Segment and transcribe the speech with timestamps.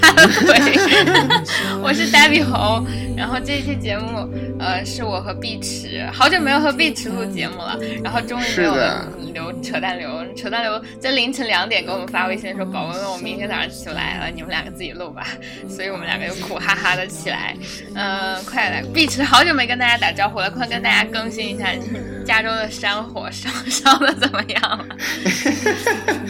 [0.00, 0.78] 大的腿，
[1.82, 2.84] 我是呆比猴。
[3.16, 4.28] 然后这一期节目，
[4.58, 8.74] 呃，是我和碧池，好久没有和碧池录节目了，然后终于没有
[9.32, 15.28] 留扯淡流，扯淡流在凌晨两点给我们发微信说，宝宝们，我明天早上起不来了，你们两个自己录吧。
[15.68, 17.56] 所以我们两个又苦哈哈的起来，
[17.94, 21.68] 嗯，快来，碧池好久没跟大家打招呼了，快跟大家更新一下，
[22.26, 24.60] 加州的山火烧烧的怎么样？
[24.78, 24.86] 了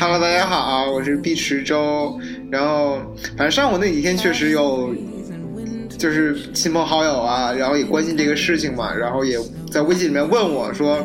[0.00, 2.16] ？Hello，大家好，我是毕池周。
[2.52, 3.00] 然后，
[3.36, 4.94] 反正上午那几天确实有，
[5.98, 9.36] 就是亲朋好友啊，然后也关心这个事情嘛，然后也
[9.72, 11.04] 在微信里面问我说，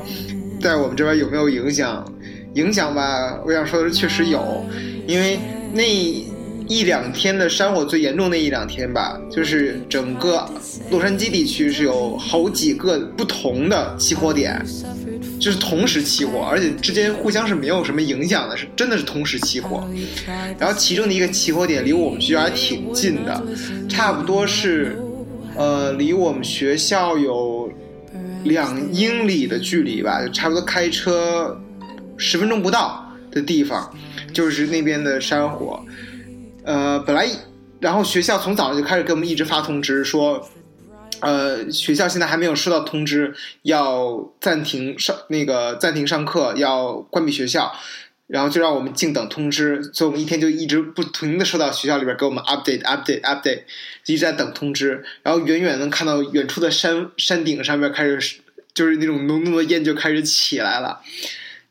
[0.61, 2.05] 在我们这边有没有影响？
[2.53, 4.63] 影响吧，我想说的是确实有，
[5.07, 5.39] 因为
[5.73, 6.31] 那。
[6.73, 10.49] 一两天的山火最严重那一两天吧，就是整个
[10.89, 14.59] 洛杉矶地区是有好几个不同的起火点，
[15.39, 19.87] 就是同时起火，而且之间互相是没有什么影响的，是真的是同时起火。
[20.57, 23.43] 然后其中的一个起火点离我们学校还挺近的，
[23.87, 24.97] 差不多是，
[25.55, 27.71] 呃，离我们学校有
[28.45, 31.55] 两英里的距离吧，就差不多开车
[32.17, 33.95] 十分钟不到的地方，
[34.33, 35.79] 就是那边的山火。
[36.65, 37.27] 呃，本来，
[37.81, 40.49] 然后学校从早上就开始给我们一直发通知说，
[41.19, 43.33] 呃，学校现在还没有收到通知，
[43.63, 47.73] 要暂停上那个暂停上课，要关闭学校，
[48.27, 53.63] 然后就让我们静等通知，所以我们一天就一直不停的收到学校里边给我们 update update update，
[54.05, 58.39] 一直在等通知，然后远远能看到远处的山山顶上面开始
[58.73, 61.01] 就是那种浓浓的烟就开始起来了，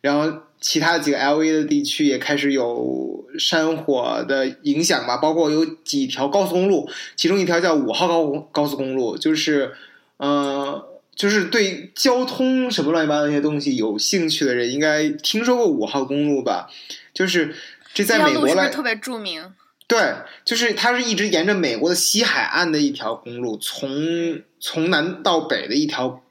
[0.02, 0.42] 然后。
[0.62, 9.72] 其他几个 L A 的地区也开始有山火的影响吧，包括有几条高速公路，其中一条叫五号高高速公路，就是，
[10.18, 10.86] 呃，
[11.16, 16.70] 就是对交通什么乱七八糟那些东西有兴趣的人，应该听说过五号公路吧？
[17.12, 17.54] 就是
[17.92, 19.52] 这在美国来特别著名。
[19.88, 26.22] 对，就是它是一直沿着美国的西海岸的一条公路，从从南到北的一条，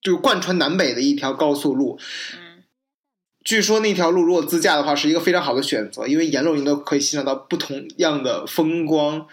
[0.00, 1.98] 就贯穿南北的一条高速路。
[3.46, 9.24] 据说那条路如果自驾的话是一个非常好的选择，因为沿路你都可以欣赏到不同样的风光。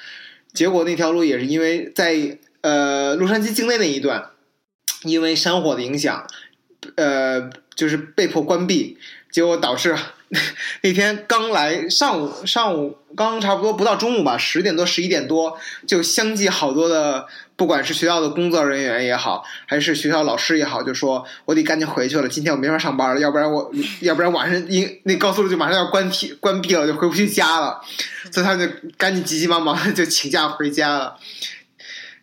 [0.54, 4.30] 结果那条路也是因为在呃洛杉矶境内那一段，
[5.02, 6.28] 因为山火的影响，
[6.94, 9.00] 呃就是被迫关闭。
[9.32, 9.96] 结果导致
[10.84, 15.58] 那天刚来上午上午刚差不多不到中午吧，十点多十一点多
[15.88, 17.28] 就相继好多的。
[17.64, 23.72] 不管是学校的工作人员也好，还是学校老师也好，就说我得赶紧回去了，今天我没法上班了，要不然我，
[24.04, 27.80] 要不然晚上因那高速路就马上要关闭关闭了，就回不去家了，
[28.34, 31.16] 所以他就赶紧急急忙忙的就请假回家了。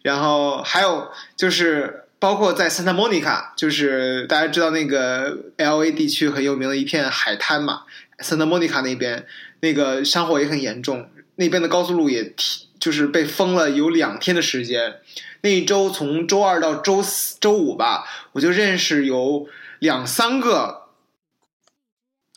[0.02, 7.84] 然后还有就是包括在 Santa Monica，就是大家知道那个 L A 地区很有名的一片海滩嘛
[8.18, 9.24] ，Santa Monica 那边
[9.60, 12.68] 那个山火也很严重，那边的高速路也提。
[12.80, 15.00] 就是被封了有两天的时间，
[15.42, 19.46] 那一周从周二到周四周五吧，我就认识有
[19.80, 20.84] 两三个，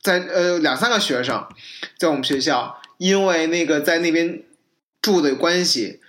[0.02, 1.48] 在呃两三个学生，
[1.98, 4.44] 在我们学校，因为那个在那边
[5.02, 6.02] 住的关系，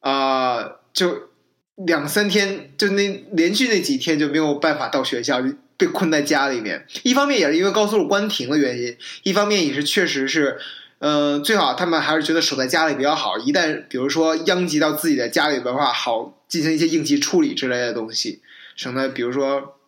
[0.00, 1.30] 啊，就
[1.76, 5.40] 两三天，就那连续那几天就没有办法到学校，
[5.80, 6.86] 被困在家里面。
[7.02, 10.60] 一方面也是因为高速路关停的原因，一方面也是确实是。
[11.02, 13.38] 嗯，最好他们还是觉得守在家里比较好。
[13.38, 18.42] 一旦比如说殃及到自己的家里的话，好进行一些应急处理之类的东西，
[18.76, 19.78] 省得比如说，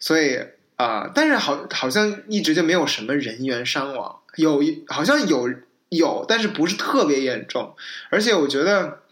[0.00, 0.40] 所以
[0.74, 5.48] 啊，但是好好像一直就没有什么人员伤亡，有好像有
[5.90, 7.76] 有，但是不是特别严重。
[8.10, 9.02] 而且我觉得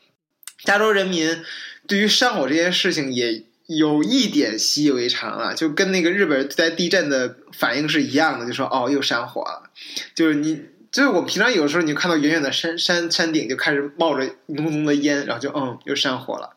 [0.64, 1.41] 加州人民
[1.87, 9.70] 对于山火这件事情也有一点习以为常了，就跟那个日本在地震的反应是一样的，就说哦又山火了。
[10.14, 16.56] 就是你，就是我们平常有的时候，你就看到远远的山山山顶就开始冒着浓浓的烟，然后就嗯，又山火了。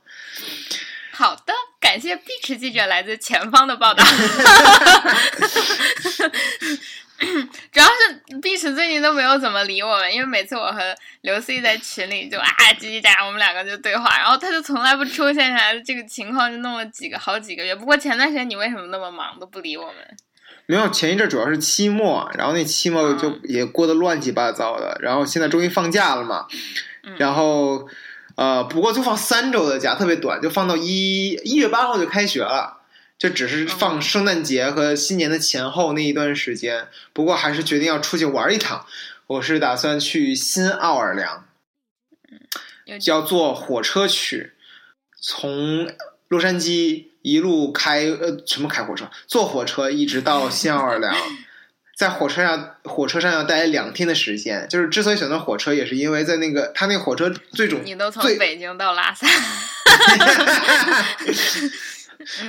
[1.12, 4.04] 好的，感谢碧池记者来自前方的报道。
[7.72, 12.48] 主要是碧池最近都没有怎么理我们，因为每次我和刘 C 在群里就啊
[12.80, 17.76] 叽叽喳，我们两个就对话，然后他就从来不出现下来，这个情况就弄了几个好几个月。
[17.76, 19.96] 不过前段时间你为什么那么忙都不理我们？
[20.68, 26.46] 没有，前一阵主要是期末，然后那期末就也过得乱七八糟的，然后现在终于放假了嘛，
[27.18, 27.88] 然后
[28.36, 32.77] 呃，不过就放三周的假，特别短，就放到一一月八号就开学了，
[33.18, 36.88] 就只是放圣诞节和新年的前后那一段时间。
[37.14, 38.86] 不过还是决定要出去玩一趟，
[39.28, 41.46] 我是打算去新奥尔良，
[43.06, 44.54] 要坐火车去，
[45.22, 45.92] 从
[46.28, 47.08] 洛杉矶。
[47.24, 51.14] 一路开呃什么开火车坐火车一直到新奥尔良，
[51.98, 54.66] 在火车上火车上要待两天的时间。
[54.70, 59.28] 就是之所以选择火车，也是因为在那个他那个火车最终你都从北京到拉萨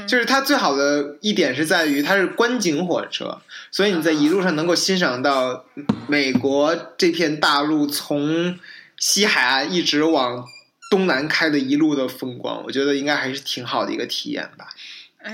[0.07, 3.41] 就是它最好的一点是在于它是观景火车，
[3.71, 5.65] 所以你在一路上能够欣赏到
[6.07, 8.59] 美国这片大陆从
[8.99, 10.45] 西海岸一直往
[10.91, 14.69] 东南开的一路的风光，我觉得应该还是挺好的一个体验吧。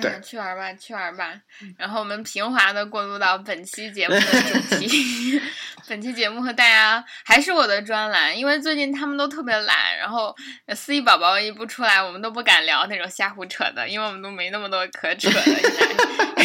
[0.00, 1.32] 对哎呀，去玩吧，去玩吧。
[1.76, 5.41] 然后我们平滑的过渡到本期节目的主题。
[5.87, 10.35] 本期节目和大家还是我的专栏，因为最近他们都特别懒，然后
[10.75, 15.43] 思怡宝宝一不出来，我们都不敢聊那种瞎胡扯的，因为我们都没那么多可扯的。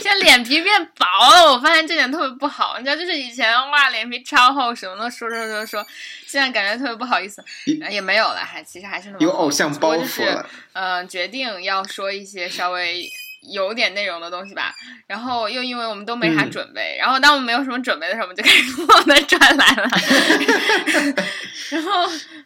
[0.00, 2.76] 现在脸皮变薄了，我发现这点特别不好。
[2.78, 5.86] 你知道，就是以前哇脸皮超厚，什么都说说说说，
[6.26, 7.44] 现在感觉特别不好意思，
[7.82, 13.10] 呃也没有了，还其实还是那么有偶像包只不过就是呃，决定要说一些稍微
[13.42, 14.72] 有点内容的东西吧。
[15.06, 19.88] 然后又因为我们都没啥嗯准备，然后当我们没有什么准备的时候，我们就开始录我们的专栏了。
[21.70, 21.90] 然后，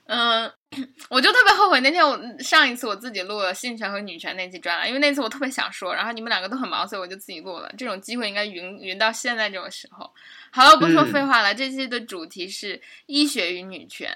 [0.06, 0.52] 嗯、
[1.11, 7.73] 我就特别后悔那天我上一次我自己录了性权和女权那期专栏，因为那次我特别想说，然后你们两个都很忙，所以我就自己录了。
[7.76, 10.11] 这种机会应该匀匀到现在这种时候。
[10.50, 14.11] 好了，不说嗯废话了，这期的主题是医学与女权。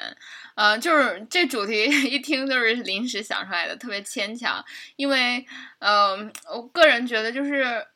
[0.55, 4.65] 呃，就是这主题一听就是临时想出来的，特别牵强。
[4.97, 5.45] 因为，
[5.79, 6.17] 呃，
[6.53, 7.87] 我个人觉得就是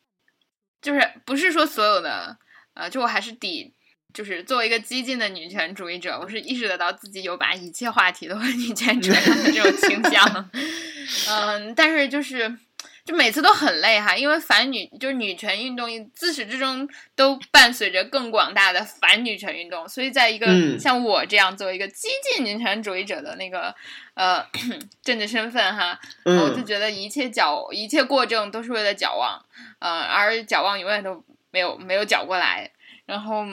[0.81, 2.37] 就是不是说所有的，
[2.73, 3.73] 呃，就我还是抵，
[4.13, 10.49] 就是作为一个激进的女权主义者，我是意识得到自己有把一切话题都和 女权扯上的这种倾向。
[11.29, 12.57] 嗯、但是就是。
[13.05, 16.87] 就每次都很累哈，因为反女就是女权运动自始至终
[17.17, 23.75] 都伴随着更广大的反女权运动，所以在一个嗯像我这样作为一个激进女权主义者的那个
[24.13, 24.41] 呃
[25.03, 29.37] 政治身份哈，我就嗯，觉得一切矫一切过正都是为了矫枉，
[29.79, 31.21] 呃，而矫枉永远都
[31.51, 32.71] 没有没有矫过来。
[33.05, 33.45] 然后，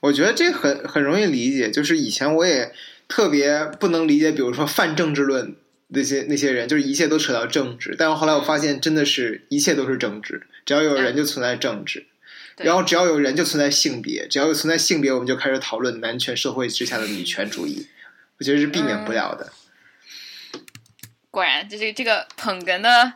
[0.00, 1.70] 我觉得这很很容易理解。
[1.70, 2.72] 就是以前我也
[3.08, 5.56] 特别不能理解，比如说泛政治论
[5.88, 7.94] 那些那些人，就是一切都扯到政治。
[7.98, 12.06] 但是后来我发现，真的是一切都是政治，只要有人就存在政治。
[12.58, 17.86] 然后只要有人就存在性别，只要有存在性别，我们就开始讨论男权社会之下的女权主义，
[18.38, 19.52] 我觉得是避免不了的。
[21.30, 23.12] 果然这是这个捧哏的，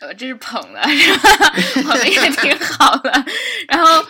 [0.00, 1.52] 呃，这是捧的，是吧？
[1.84, 3.24] 捧的也挺好的。
[3.68, 4.04] 然后，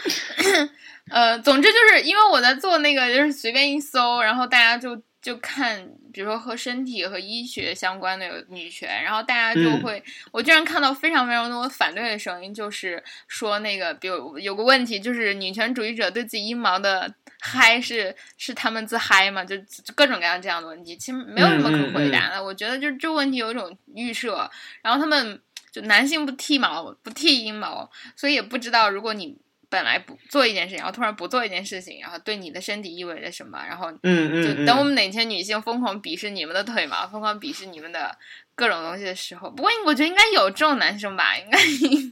[1.12, 22.42] 呃，总之就是因为我在做那个，就是随便一搜，然后大家就就看，比如说和身体和医学相关的有女权，然后大家就嗯会，我居然看到非常非常多反对的声音，就是说那个，比如有个问题，就是女权主义者对自己阴毛的嗨是是他们自嗨嘛，就就各种各样这样的问题，其实没有什么可回答的。
[22.42, 24.50] 我觉得就是这个问题有一种预设，
[24.80, 29.36] 然后他们就男性不剃毛不剃阴毛，所以也不知道如果你
[29.72, 38.14] 本来不做一件事情，然后突然不做一件事情，然后对你的身体意味着什么，然后嗯嗯嗯，就等我们哪天女性疯狂鄙视你们的腿毛，疯狂鄙视你们的
[38.54, 41.58] 各种东西的时候，不过我觉得应该有这种男生吧，应该，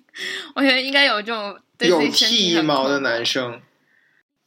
[0.56, 3.60] 我觉得应该有这种对自有己身剃体很毛的男，生，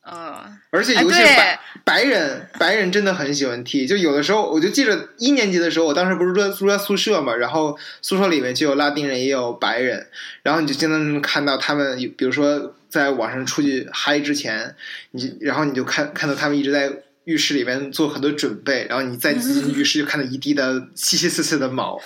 [0.05, 3.87] 嗯，而且哎尤其是白、对白人，白人真的很喜欢踢。
[3.87, 10.07] 就有的时候，我就记着一年级的时候，我当时不是住在住在宿舍嘛，然后宿舍里面就有拉丁人，也有白人，
[10.41, 14.75] 然后你就经常能看到他们，比如说在晚上出去嗨之前，
[15.11, 16.91] 你然后你就看看到他们一直在。
[17.25, 21.97] 浴室里面做很多准备，然后你再进浴室就看到一地的稀稀碎碎的毛，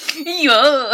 [0.42, 0.52] 有。
[0.52, 0.90] 哟，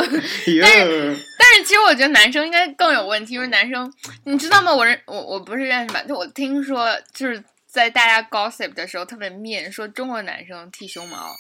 [1.39, 3.93] 但是其实我觉得男生应该更有问题，因为男生，
[4.25, 4.75] 你知道吗？
[4.75, 6.03] 我认我我不是认识吧？
[6.03, 11.35] 就我听说，就是在大家 gossip 的时候特别面，说中国男生剃胸毛，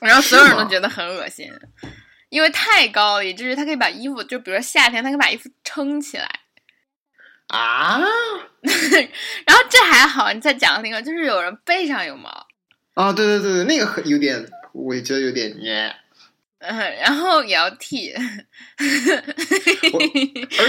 [0.00, 1.50] 然后所有人都觉得很恶心，
[2.28, 6.28] 因为太高了，以至于他可以把衣服，就比如说夏天，他可以把衣服撑起来。
[7.48, 8.00] 啊
[8.62, 12.46] 然后这还好，你再讲那个，就是有人背上有毛，
[12.94, 14.42] 啊，对对对对，那个很有点，
[14.72, 15.94] 我也觉得有点耶。
[16.62, 18.12] 嗯， 然后也要剃。
[18.12, 18.88] 而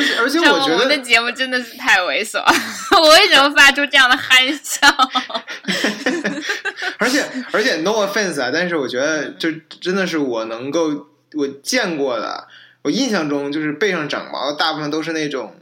[0.03, 2.39] 且而且我觉得 我们的得，节目真的是太猥琐，
[2.99, 4.87] 我为什么发出这样的憨笑？
[6.97, 12.47] 而且而且 no offense 啊，但是我觉得就真的是我能够我见过的，
[12.83, 15.55] 我印象中就是背上长毛大部分都是那种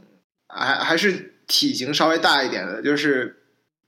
[0.48, 3.41] 还还是体型稍微大一点的，就是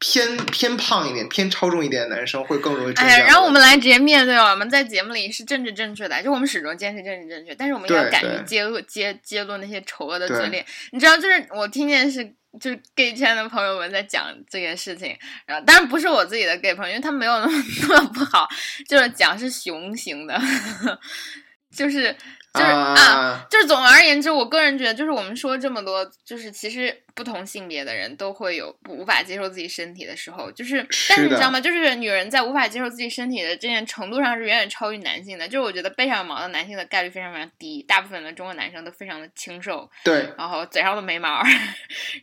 [0.07, 3.25] 偏偏胖一点、偏超重一点的男生会更容易出哎呀。
[3.25, 10.67] 然后我们来直接面对，我们在节目里是政治正确的，就我们始终坚持政治正确，但是我们要敢于揭露揭揭露那些丑恶的对嘴脸。
[10.93, 12.23] 你知道，就是我听见是
[12.61, 18.47] 就是 gay 圈的朋友们在讲这件事情，然后当然不是我自己的 gay 朋友，因为他没有那么 那么不好，
[18.87, 20.39] 就是讲是雄型的。
[21.75, 22.15] 就是
[22.55, 31.61] 就是啊，就是总而言之，我个人觉得，就是我们说这么多，就是其实不同性别的人都会有无法接受自己身体的时候，就是但是你知道吗？
[31.61, 35.49] 就是女人在无法接受自己身体的这件程度上是远远超于男性的。
[35.49, 41.43] 就是我觉得背上有毛的男性的概率非常非常低，大部分的中国男生都非常的清瘦，对，然后嘴上都没毛，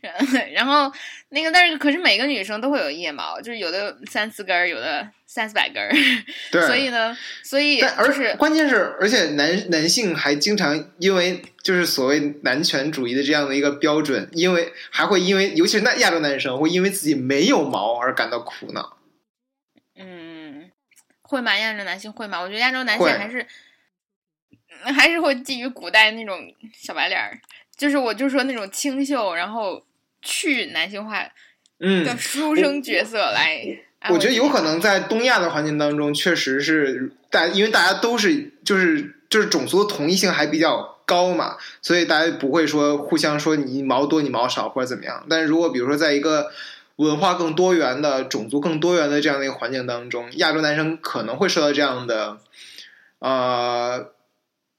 [0.54, 0.90] 然后
[1.28, 5.06] 那个但是可是每个女生都会有腋毛，就是有的三四根儿，有的。
[5.34, 5.90] 三四百根儿，
[6.52, 18.98] 对，所以呢，所以而是关键是，而且男男性还经常因为就是所谓男权主义的这样的一个标准，因为还会因为尤其是那亚洲男生会因为自己没有毛而感到苦恼。
[19.96, 20.70] 嗯，
[21.22, 21.56] 会吗？
[21.56, 22.38] 亚洲男性会吗？
[22.38, 23.46] 我觉得亚洲男性还是
[24.92, 26.38] 还是会基于古代那种
[26.74, 27.40] 小白脸儿，
[27.74, 29.82] 就是我就说那种清秀，然后
[30.20, 31.26] 去男性化
[31.78, 33.64] 的书生角色来。
[34.10, 45.24] 我觉得有可能在东亚的环境当中，确实是大，因为大家都是就是就是种族的同一性还比较高嘛，所以大家不会说互相说你毛多你毛少或者怎么样。
[45.28, 46.50] 但是如果比如说在一个
[46.96, 52.38] 文化更多元的、种族更多元的这样的一个环境当中，亚洲男生可能会受到这样的
[53.20, 54.10] 呃，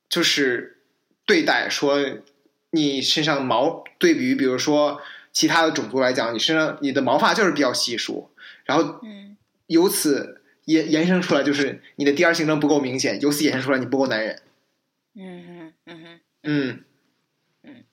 [0.10, 0.78] 就是
[1.26, 1.98] 对待，说
[2.72, 5.02] 你身上的毛对比于比如说
[5.32, 8.30] 其他的种族来讲，你身上你的毛发就是比较稀疏。
[8.66, 9.02] 然后，
[9.68, 14.42] 由此延延伸出来，就是你的第二性征不够明显，由此延伸出来你不够男人。
[15.16, 16.84] 嗯哼，嗯哼，嗯
[17.64, 17.84] 嗯。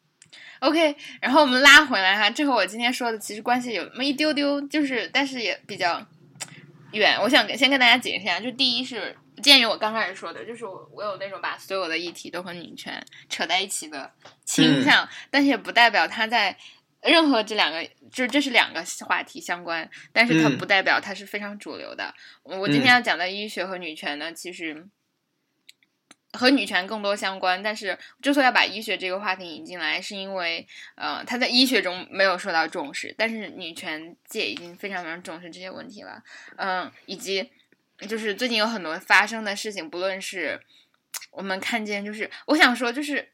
[0.61, 6.07] OK，然后我们拉回来哈，这和我今天说的其实关系有那么一丢丢，就是但是也比较
[6.93, 7.19] 远。
[7.23, 14.12] 我想先跟大家解释一下，就第一是鉴于我刚开始说的，就是我我有那种把所有的议题都和女权扯在一起的
[14.45, 16.57] 倾向，但是也不代表他在。
[17.02, 22.14] 任何这两个，就是这是两个话题相关，但是它不代表它是非常主流的。
[22.42, 24.87] 我今天要讲的医学和女权呢，其实
[26.33, 27.62] 和女权更多相关。
[27.62, 36.23] 但是之所以要把医学这个话题引进来，是因为呃，它在医学中没有受到重视，但是女权界已经非常非常重视这些问题了。
[36.57, 37.50] 嗯，以及
[38.07, 40.61] 就是最近有很多发生的事情，不论是
[41.30, 43.30] 我们看见，就是我想说，就是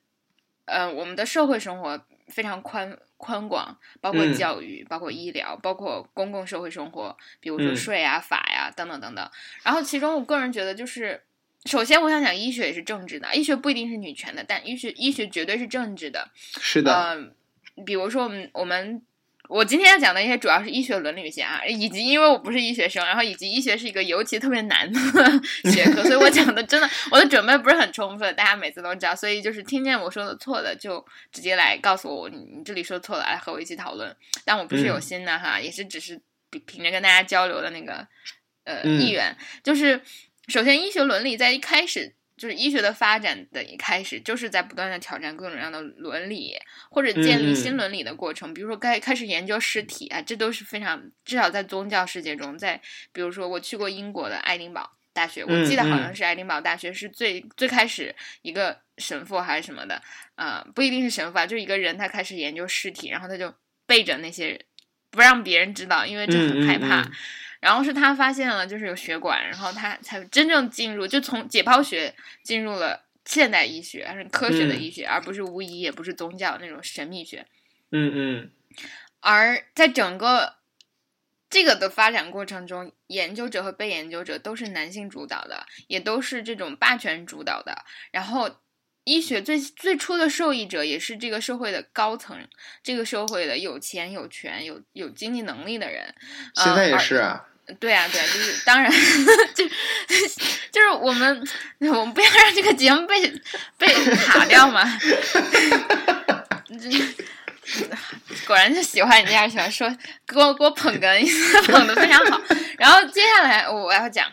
[0.66, 2.96] 呃，我们的社会生活非常宽。
[3.16, 9.30] 宽广，包括教育，包括医疗，包括公共社会生活，比如说税啊、法呀等等等等。
[9.62, 11.22] 然后，其中我个人觉得，就是
[11.64, 16.30] 首先我想讲，医学也是政治的，医学不一定是女权的，但医学医学绝对是政治的。
[16.34, 17.14] 是的。
[17.14, 19.02] 嗯，比如说我们我们。
[19.48, 25.00] 我今天要讲的一些主要是医学伦理学啊，以及因为我不是医学生，然后以及医学是一个尤其特别难的
[25.70, 34.14] 学科，所以我讲的真的我的准备不是很充分，大家每次都知道，所以就是听见我说的错的就直接来告诉我，你你这里说错了，来和我一起讨论。
[34.44, 38.06] 但我不是有心的哈，也是只是凭凭着跟大家交流的那个
[38.64, 40.00] 呃意愿，就是
[40.48, 42.14] 首先医学伦理在一开始。
[42.36, 46.54] 就是医学的发展的一开始，就是在不断的挑战各种各样的伦理，
[46.90, 48.52] 或者建立新伦理的过程。
[48.52, 52.80] 比如说，开开始研究尸体啊，这都是非常至少在宗教世界中，在
[53.12, 60.02] 比如说我去过英国的爱丁堡大学，我记得好像是爱丁堡大学是最最开始一个神父还是什么的，
[60.34, 63.54] 呃，不一定是神父啊，就一个人他开始研究尸体，然后他就
[63.86, 64.60] 背着那些
[65.10, 67.10] 不让别人知道，因为这很害怕。
[67.60, 77.46] 然后是他发现了，就是有血管，然后他才真正进入，就从解剖学进入了现代医学，还是科学的医学，而不是巫医，也不是宗教那种神秘学。
[77.90, 78.50] 嗯嗯。
[79.20, 80.56] 而在整个
[81.48, 87.84] 这个的发展过程中，研究者和被研究者都是男性主导的，也都是这种霸权主导的。
[88.12, 88.60] 然后，
[89.06, 92.36] 医学最最初的受益者也是这个社会的高层，
[92.82, 96.12] 这个社会的有钱有权有有经济能力的人。
[96.56, 97.44] 现在也是啊。
[97.80, 98.88] 对啊，对啊，就是当然，
[99.54, 101.48] 就就是我们，
[101.80, 103.28] 我们不要让这个节目被
[103.76, 104.84] 被卡掉嘛。
[108.46, 109.88] 果然就喜欢你这样，喜欢说
[110.26, 111.26] 给我给我捧哏，
[111.66, 112.40] 捧的非常好。
[112.78, 114.30] 然后接下来我要讲，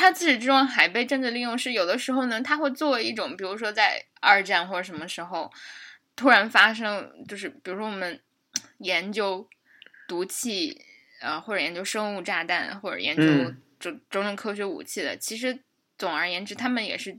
[0.00, 5.52] 他自始至终还被政治利用，是有的时候呢，他会作为一种，比如说在二战或者什么时候
[6.16, 8.20] 突然发生，就是比如说我们
[8.78, 9.48] 研究
[10.08, 10.84] 毒气。
[11.22, 13.22] 呃，或者研究生物炸弹，或者研究
[13.78, 15.58] 种种种科学武器的，其实
[15.98, 17.14] 总而言之，他们也是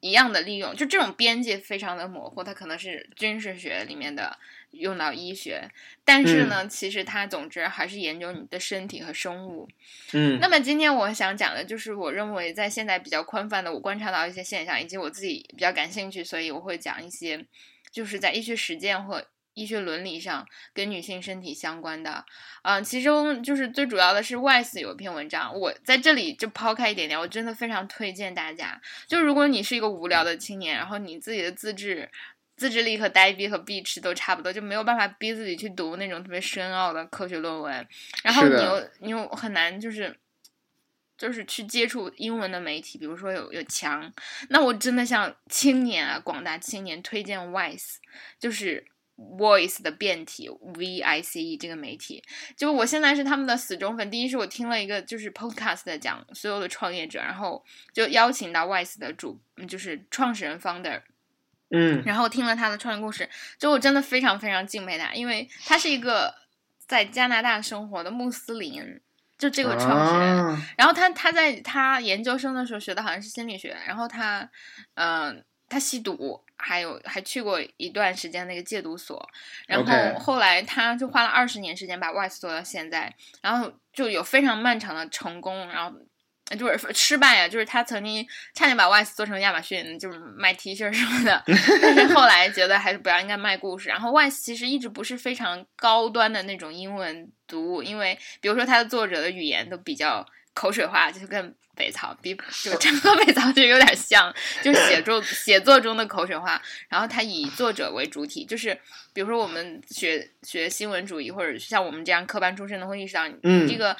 [0.00, 0.74] 一样的利用。
[0.74, 4.36] 就这种边界非常的模糊，它可能是军事学里面的
[4.78, 5.70] 用到医学，
[6.04, 9.68] 但是呢，其实它总之还是研究你的身体和生物。
[10.12, 10.38] 嗯。
[10.40, 17.44] 那么今天我想讲的就是，我认为在现在比较宽泛的，我观察到一些现象，以及我自己比较感兴趣，所以我会讲一些，
[17.90, 22.24] 就是在医学实践或医学伦理上跟女性身体相关的，
[22.62, 32.10] 嗯，其中就是最主要的是 Wise 有一篇文章，我在这里就抛开一点点，我真的非常推荐大家，就如果你是一个无聊的青年，然后你自己的自制。
[32.56, 37.86] 自制力和呆逼和 B 池都差不多，就没有办法逼自己去读那种特别深奥的科学论文，
[38.24, 40.18] 然后你又你又很难就是
[41.18, 44.10] 就是去接触英文的媒体，比如说有有墙，
[44.48, 47.96] 那我真的向青年啊广大青年推荐 Wise，
[48.38, 48.86] 就是
[49.16, 52.22] Voice 的变体 V I C E 这个媒体，
[52.56, 54.10] 就我现在是他们的死忠粉。
[54.10, 61.02] 第一是我听了一个就是 Podcast 的讲所有的创业者，然后就邀请到 Wise 的主就是创始人 Founder。
[61.70, 66.32] 嗯，然后听了他的创业故事，就我真的非常非常敬佩他，因为他是一个
[66.86, 69.00] 在加拿大生活的穆斯林，
[69.36, 70.62] 就这个创始人。
[70.78, 74.48] 然后他他在他研究生的时候学的好像是心理学，然后他
[74.94, 79.28] 嗯他吸毒，还有还去过一段时间那个戒毒所，
[79.66, 85.96] 然后后来他就花了二十年时间把 Wise 做到现在，然后就有非常漫长的成功，然后。
[86.56, 88.24] 就是失败呀，就是他曾经
[88.54, 91.42] 差点把 Wise 做成亚马逊，就是卖 T 恤什么的，
[91.82, 93.88] 但是后来觉得还是不要，应该卖故事。
[93.88, 100.24] 然后 Wise 其实一直不是非常高端的那种英文读物，因为比如说他的作者的语言都比较
[100.54, 106.62] 口水化，就是跟北曹比，就整个北曹就有点像，就是写作写作中的口水话。
[106.88, 108.72] 然后他以作者为主体，就是
[109.12, 113.96] 比如说我们学学新闻主义，或者像我们这样科班出身的会意识到，嗯，这个。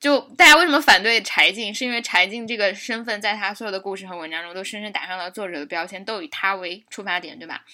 [0.00, 1.74] 就大家为什么反对柴静？
[1.74, 7.64] 是因为柴静这个身份，在他所有的故事和文章中都深深打上了作者的标签，都以他为出发点，对吧？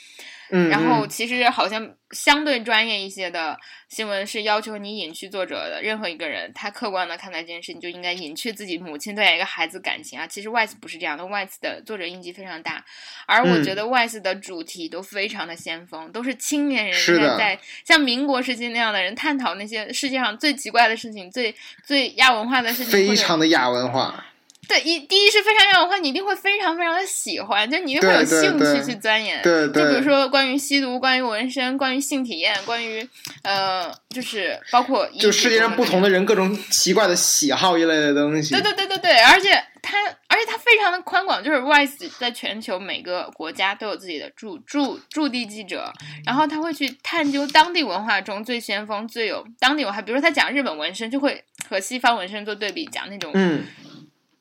[0.50, 3.58] 嗯，然后其实好像相对专业一些的
[3.88, 10.26] 新闻是要求你隐去作者的任何一个人，他客观的看待这件事情就应该隐去自己母亲对待一个孩子感情啊。
[10.26, 12.84] 其实 Wise 不是这样的，Wise 的作者印记非常大，
[13.26, 24.26] 而我觉得 Wise 的主题都非常的先锋，都是青年人在像民国时期那样的人探讨那些世界上最奇怪的事情、最最亚文化的事情，非常的亚文化。
[24.68, 29.42] 对，一第一是非常样的话，你一定会非常非常的喜欢，就你一定会有兴趣去钻研。
[29.42, 29.82] 对对。
[29.82, 33.06] 就比如说关于吸毒、关于纹身、关于性体验、关于
[33.42, 38.54] 呃，就是包括就世界上不同的人各种奇怪的喜好一类的东西。
[38.54, 39.50] 对对对对对，而且
[39.82, 39.98] 他
[40.28, 45.92] 而且他非常的宽广，就是 Wise 在全球每个国家都有自己的驻驻驻地记者，
[46.24, 53.64] 然后他会去探究当地文化中最先锋、最有当地文化，比如说他讲日本纹身，就会和西方纹身做对比，讲那种嗯。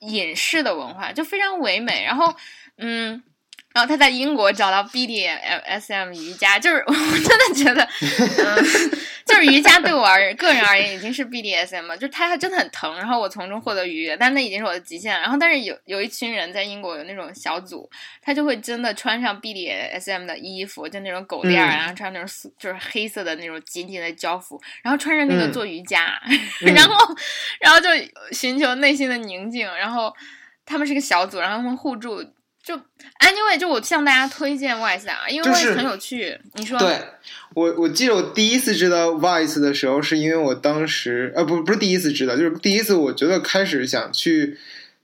[0.07, 2.35] 隐士的文化就非常唯美，然后，
[2.77, 3.23] 嗯。
[3.73, 8.63] 然后他在英国找到 BDSM 瑜伽，就是我真的觉得，嗯，
[9.25, 15.21] 就是瑜伽对我而个人而言已经是 BDSM 了，就是它真的很疼，然后我从中获得愉悦，但那已经是我的极限了。
[15.21, 17.89] 然后，但是有有一群人在英国有那种小组，
[18.21, 26.21] 他就会真的穿上 BDSM 的衣服，就那种狗链，然后穿那种就是黑色的那种紧紧的胶服，然后穿着那个做瑜伽，
[26.61, 27.15] 然后
[27.59, 27.89] 然后就
[28.31, 30.13] 寻求内心的宁静，然后
[30.63, 32.23] 他们是个小组，然后他们互助。
[32.63, 36.39] 就 anyway，就我向大家推荐 Vice 啊，因为 Wise 很有趣。
[36.53, 36.79] 你说？
[36.79, 36.97] 对，
[37.53, 44.57] 我我记得我第一次知道 Vice 的时候，是因为我当时呃，不不是第一次知道，就是第一次我觉得开始想去。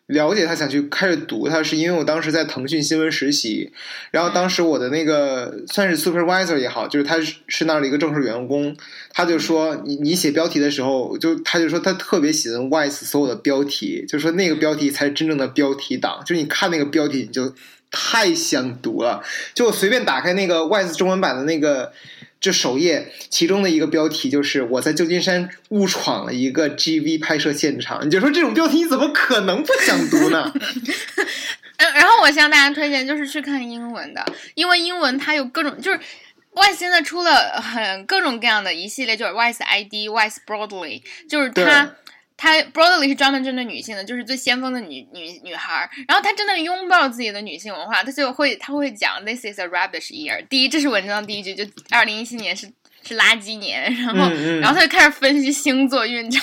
[0.10, 3.72] 了解他想去开始读他，是因为我当时在腾讯新闻实习，
[4.10, 8.76] 然后当时我的那个算是 supervisor 也好，就是他是是那儿的一个正式员工，
[9.14, 17.54] 他就说你你写标题的时候，就他就说他特别喜欢 Wise 所有的标题，就说那个标题才是真正的标题党，就是你看那个标题你就
[17.92, 21.94] 太想读了，就我随便打开那个 Wise 中文版的那个。
[22.42, 30.52] 这首页其中的一个标题就是我在旧金山误闯了一个 GV 拍摄现场，你就说这种标题你怎么可能不想读呢？
[31.78, 34.26] 嗯，然后我向大家推荐就是去看英文的，
[34.56, 36.00] 因为英文它有各种，就是
[36.54, 41.96] Wise 现在出了很各种各样的一系列，就是 Wise ID、Wise Broadly，就是它。
[42.42, 45.90] 他 broadly 是专门针对女性的，就是最先锋的女女女孩儿。
[46.08, 50.48] 然后他真的拥抱自己的女性文化，他就会他会讲 This is a rubbish year。
[50.48, 52.72] 第一，这是文章的第一句，就二零一七年是
[53.04, 53.94] 是垃圾年。
[53.94, 54.30] 然后，
[54.62, 56.42] 然后他就开始分析星座运程。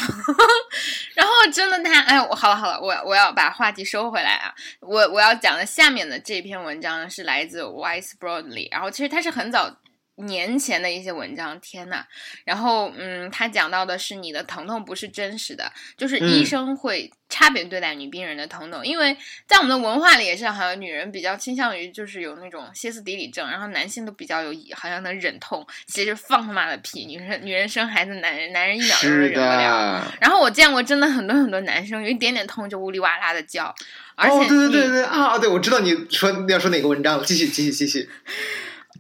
[1.17, 4.53] 然后真的他，哎，我好了好了，我我要把话题收回来啊。
[4.81, 8.71] 我我要讲的下面的这篇文章是来自 Wise Broadly。
[8.71, 9.75] 然后其实他是很早。
[10.17, 12.05] 年前的一些文章，天呐，
[12.45, 30.17] 然后，嗯，他讲到的是你的疼痛不是真实的，就是医生会差别对待女病人的疼痛，因为在我们的文化里也是，好像女人比较倾向于就是有那种歇斯底里症，然后男性都比较有好像能忍痛，其实放他妈的屁，女人女人生孩子，男人男人一秒钟都忍不了。
[30.21, 33.75] 然后我见过真的很多很多男生有一点点痛就呜里哇啦的叫，
[34.15, 38.09] 而且对对对对啊，对我知道你说要说哪个文章了，继续继续继续。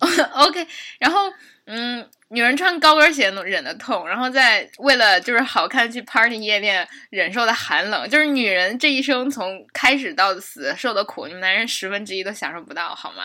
[0.34, 0.66] OK，
[0.98, 1.32] 然后
[1.66, 13.24] 嗯，女人穿高跟鞋能忍得痛，然后在为了就是好看去 party 夜店忍受的寒冷，就是女人这一生从开始到死受的苦，你们男人十分之一都享受不到，好吗？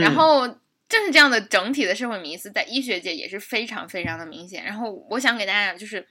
[0.00, 0.46] 然后
[0.88, 4.64] 正是这样的整体的社会迷思，在医学界也是非常非常的明显。
[4.64, 6.06] 然后我想给大家就是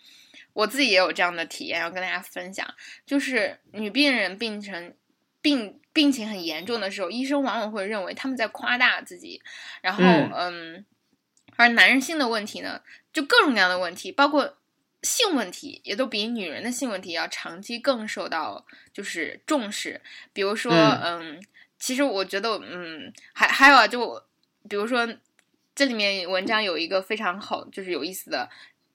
[0.54, 2.68] 我自己也有这样的体验，要跟大家分享，
[3.06, 4.94] 就是女病人病成
[5.44, 9.40] 病病情很严重的时候，医生往往会认为他们在夸大自己，
[9.84, 10.04] 然后
[10.36, 10.84] 嗯。
[11.56, 12.82] 而男人性的问题呢，
[13.14, 14.58] 就各种各样的问题，包括
[15.04, 20.02] 性问题，也都比女人的性问题要长期更受到就是重视。
[20.34, 21.40] 比如说，嗯，
[21.78, 24.20] 其实我觉得，嗯，还还有啊，就
[24.68, 25.08] 比如说，
[25.76, 28.50] 这里面文章有一个非常好，就是有意思的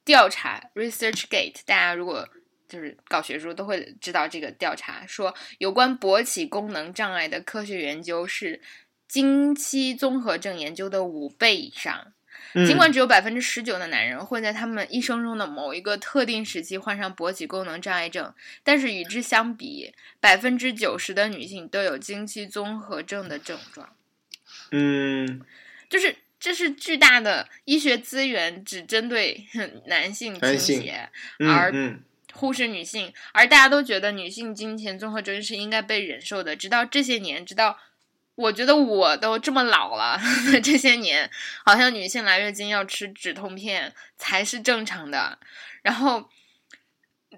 [0.04, 2.28] 调查，ResearchGate，大家如果
[2.68, 8.60] 就是搞学术都会知道这个调查，说有关勃起功能障碍的科学研究是
[9.08, 12.12] 经期综合症研究的五倍以上。
[12.66, 23.94] 尽管只有百分之十九的男人会在他们一生中的某一个特定时期患上勃起功能障碍症，但是与之相比，百分之九十的女性都有经期综合症的症状。
[24.70, 25.42] 嗯，
[25.90, 29.46] 就是这是巨大的医学资源只针对
[29.86, 31.70] 男性倾斜，而
[32.32, 37.78] 忽视女性，而大家都觉得女性金钱综合征是应该被忍受的，直到这些年，直到。
[38.38, 40.16] 我觉得我都这么老了，
[40.62, 41.28] 这些年
[41.64, 45.36] 好像女性来月经要吃止痛片才是正常的。
[45.82, 46.30] 然后，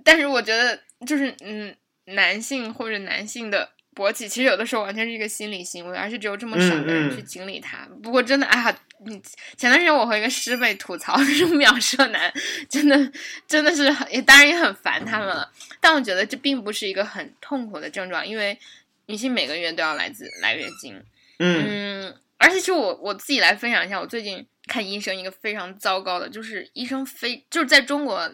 [0.04, 1.74] 但是我觉得就是嗯，
[2.04, 7.88] 男性或者男性的勃起，其实有的时候完全是一个心理行为，而且只有这么少的人去经历它。
[8.02, 9.20] 不过真的，哎呀，你
[9.56, 12.32] 前段时间我和一个师妹吐槽，就 是秒射男，
[12.68, 13.12] 真的
[13.46, 15.50] 真的是也当然也很烦他们了。
[15.80, 18.58] 但我觉得这并不是一个很痛苦的症状，因为。
[19.06, 20.94] 女性每个月都要来自来月经，
[21.40, 28.30] 嗯，而且其实我我自己来分享一下，我最近看医生一个非常糟糕的，就是医生非就是在中国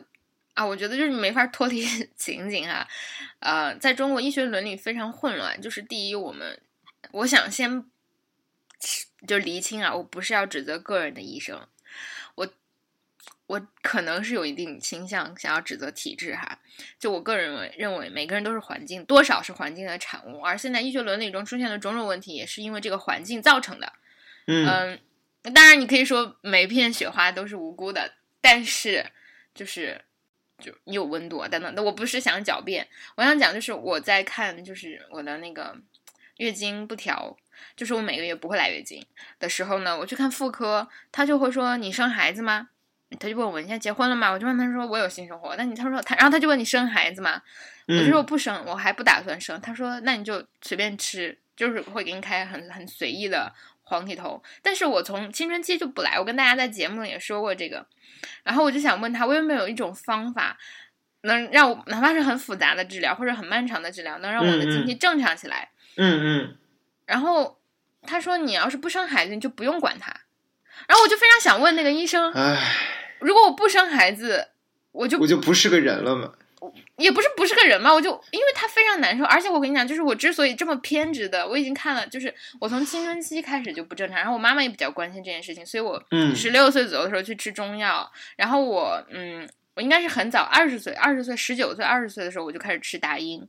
[0.52, 1.82] 啊，我觉得就是没法脱离
[2.14, 2.86] 情景哈，
[3.38, 6.60] 呃，在中国医学伦理非常混乱，就是第一，我们
[7.12, 7.82] 我想先
[9.26, 11.66] 就厘清啊，我不是要指责个人的医生。
[12.34, 12.48] 我
[13.46, 16.58] 我可能是有一定倾向想要指责体制哈，
[16.98, 23.92] 就我个人认为，认为每个人都是环境，多少是环境的产物，而现在医学伦理中出现的种种问题，也是因为这个环境造成的。
[24.46, 24.98] 嗯，
[25.54, 29.04] 当然你可以说每片雪花都是无辜的，但是
[29.54, 30.00] 就是
[30.58, 31.72] 就你有温度啊等等。
[31.74, 35.76] 那我不是想狡辩，我想讲就是我在看就是我的那个
[36.36, 37.36] 月经不调，
[37.76, 39.04] 就是我每个月不会来月经
[39.38, 42.68] 的时候呢，我去看妇科，他就会说你生孩子吗？
[43.20, 47.40] 他就问我：“你现在结婚了吗？”我就问他说：“我有性生活。”那你他说他，然后他就问你生孩子吗？
[47.86, 49.58] 我就说我不生，我还不打算生。
[49.60, 53.52] 他说：“那你就随便吃，就是会给你开很很随意的
[53.84, 57.86] 黄体酮。”但是我从青春期就不来，我跟大家在节目里也说过这个。
[58.42, 60.58] 然后我就想问他，我有没有一种方法，
[61.20, 65.70] 能让我哪怕是很复杂的治疗或者很漫长的治疗，能让我的经期正常起来？
[65.94, 66.56] 嗯嗯。
[67.06, 67.58] 然后
[68.02, 70.14] 他说：“你要是不生孩子，你就不用管他。”
[70.86, 72.32] 然后我就非常想问那个医生。
[72.32, 72.60] 唉。
[73.20, 74.48] 如果我不生孩子，
[74.92, 76.32] 我就我就不是个人了嘛？
[76.96, 86.02] 也不是不是个人嘛，我就因为他非常难受，而且我跟你讲，就是我之所以这么偏执的，我已经看了，就是我从青春期开始就不正常，然后我妈妈也比较关心这件事情，所以我
[86.34, 93.46] 十六岁左右的时候去吃中药，然后我嗯，我应该是很早二十岁，二十岁十九岁二十岁的时候我就开始吃达英，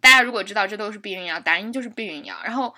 [0.00, 2.74] 大家如果知道这都是避孕药，打印就是避孕药，然后。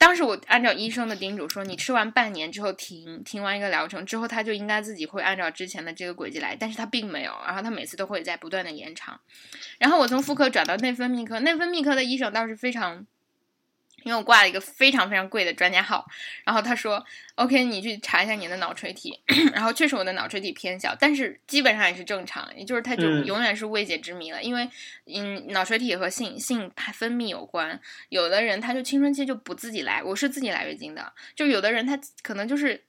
[0.00, 9.18] 当时我按照医生的叮嘱说，你吃完半年之后停，停完一个疗程之后，他就应该自己会按照之前的这个轨迹来，但是他并没有，然后他每次都会在不断的延长，
[9.80, 13.04] 然后我从妇科转到内分泌科，内分泌科的医生倒是非常。
[14.04, 16.06] 因为我挂了一个非常非常贵的专家号，
[16.44, 19.20] 然后他说：“OK，你去查一下你的脑垂体。
[19.52, 24.42] ”然后确实我的脑垂体偏小，但是基本上也是正常，也就是它就永远是未解之谜了。
[24.42, 24.68] 因为
[25.06, 32.84] 嗯，脑垂体和性性分泌有关，有的人他就青春期就不自己来，我是自己来月经的，就有的人他可能就是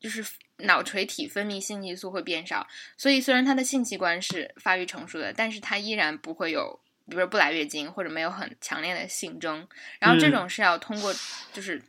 [0.00, 0.24] 就是
[0.58, 2.66] 脑垂体分泌性激素会变少，
[2.96, 6.80] 所以虽然他的性器官是发育成熟的，但是他依然不会有。
[7.08, 9.66] 比如说不来月经或者没有很强烈的性征，
[10.00, 11.14] 然后这种是要通过
[11.52, 11.80] 就是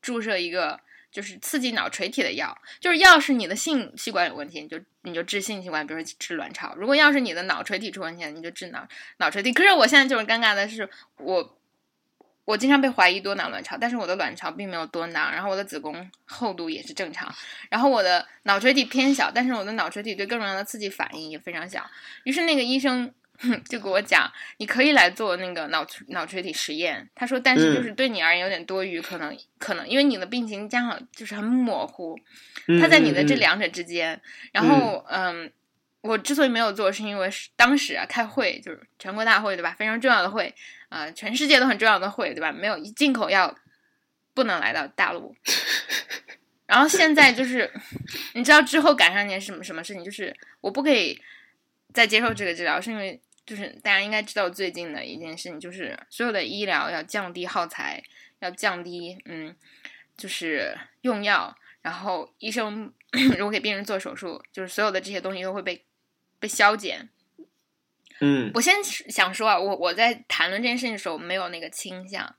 [0.00, 0.78] 注射一个
[1.10, 9.52] 就是刺激脑垂体的药，就是要是你的性器官有问题，你就你就治性器官，比如说治卵巢；如果要是你的脑垂体出问题，你就治脑脑垂体。
[9.52, 11.58] 可是我现在就是尴尬的是，我
[12.44, 17.34] 我经常被怀疑多囊卵巢，但是我的卵巢并没有多囊，然后我的子宫厚度也是正常，
[17.68, 21.84] 然后我的脑垂体偏小，但是我的脑垂体对各种各样的刺激反应也非常小，
[22.22, 23.12] 于是那个医生。
[23.68, 27.08] 就给我讲，你可以来做那个脑脑垂体实验。
[27.14, 32.18] 他说，但是就是对你而言有点多余，可能可能因为你的病情加上就是很模糊，
[32.80, 34.20] 他在你的这两者之间。
[34.52, 35.50] 然后，嗯，
[36.00, 39.74] 我之所以没有做，是因为当时啊开会就是全国大会对吧？
[39.78, 40.54] 非常重要的会
[40.88, 42.52] 啊，全世界都很重要的会对吧？
[42.52, 43.54] 没有进口药
[44.34, 45.34] 不能来到大陆。
[46.66, 47.70] 然后现在就是，
[48.34, 50.02] 你知道之后赶上一件什么什么事情？
[50.02, 50.90] 就是我不可
[52.02, 53.20] 以再接受这个治疗，是因为。
[53.46, 58.02] 就是大家应该知道最近的一件事情，就是所有的医疗要降低耗材，
[58.40, 59.54] 要降低，嗯，
[60.16, 62.92] 就是用药，然后医生
[63.38, 65.84] 如果给病人做手术，就是所有的这些东西都会被
[66.40, 67.08] 被削减。
[68.18, 72.34] 嗯，我先想说啊，我我在谈论这件事情的时候没有那个倾向，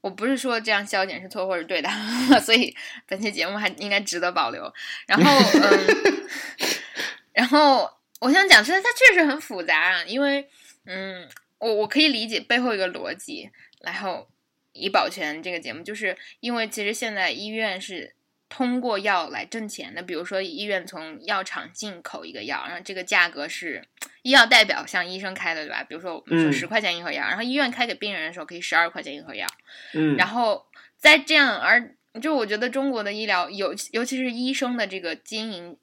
[0.00, 1.88] 我不是说这样削减是错或者对的，
[2.42, 4.74] 所以本期节目还应该值得保留。
[5.06, 6.26] 然后，嗯，
[7.32, 7.96] 然后。
[8.20, 10.48] 我想讲，虽然它确实很复杂，因为，
[10.86, 11.28] 嗯，
[11.58, 13.48] 我我可以理解背后一个逻辑，
[13.82, 14.28] 然后
[14.72, 18.12] 以保全这个节目，就是因为其实现在医院是
[18.48, 23.84] 通过药来挣钱的，比如说医院从药厂进口一个药，然后这个价格是
[24.22, 25.84] 医药代表向医生开的，对吧？
[25.84, 29.46] 比如说我们说十块钱一盒药，然后医院开给病人的时候可以十二块钱一盒药，
[29.94, 35.76] 嗯，然后在这样，而就我觉得中国的医疗尤，尤其是医生的这个经营，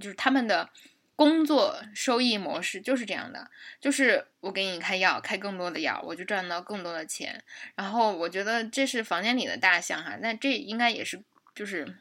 [0.00, 0.70] 就是他们的。
[1.18, 3.50] 工作收益模式就是这样的，
[3.80, 7.42] 就是我给你开药，开更多的药，我就赚到更多的钱。
[7.74, 11.20] 然后我觉得这是房间里的大象哈，那这应该也是，
[11.56, 11.96] 就是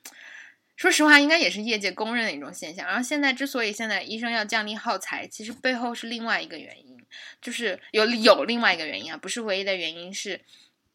[0.76, 2.86] 说实话，应该也是业界公认的一种现象。
[2.86, 6.96] 然后现在之所以现在医生要降低耗材，其实背后是另外一个原因，
[7.42, 10.42] 就是有有另外一个原因啊，不是唯一的原因是。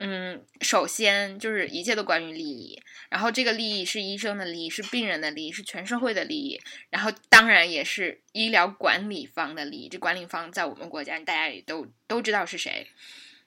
[0.05, 6.61] 嗯，首先就是一切都关于利益，然后这个利益是医生的利益，是病人的利益，是全社会的利益，
[6.91, 9.89] 然后当然也是医疗管理方的利益。
[9.89, 12.89] 这管理方在我们国家，大家也都都知道是谁。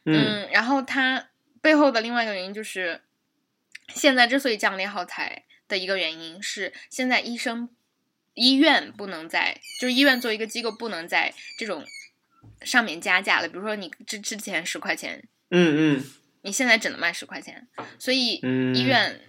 [0.06, 1.28] 嗯，然后它
[1.62, 3.02] 背后的另外一个原因就是，
[3.90, 7.68] 现在之所以降低耗材的一个原因是，现在医生
[8.34, 11.84] 医院不能在，就是医院作为一个机构不能在这种
[12.62, 13.50] 上面加价了。
[13.50, 16.06] 比如说你之之前十块钱，嗯嗯。
[16.46, 18.40] 你现在只能卖十块钱，所以
[18.76, 19.20] 医院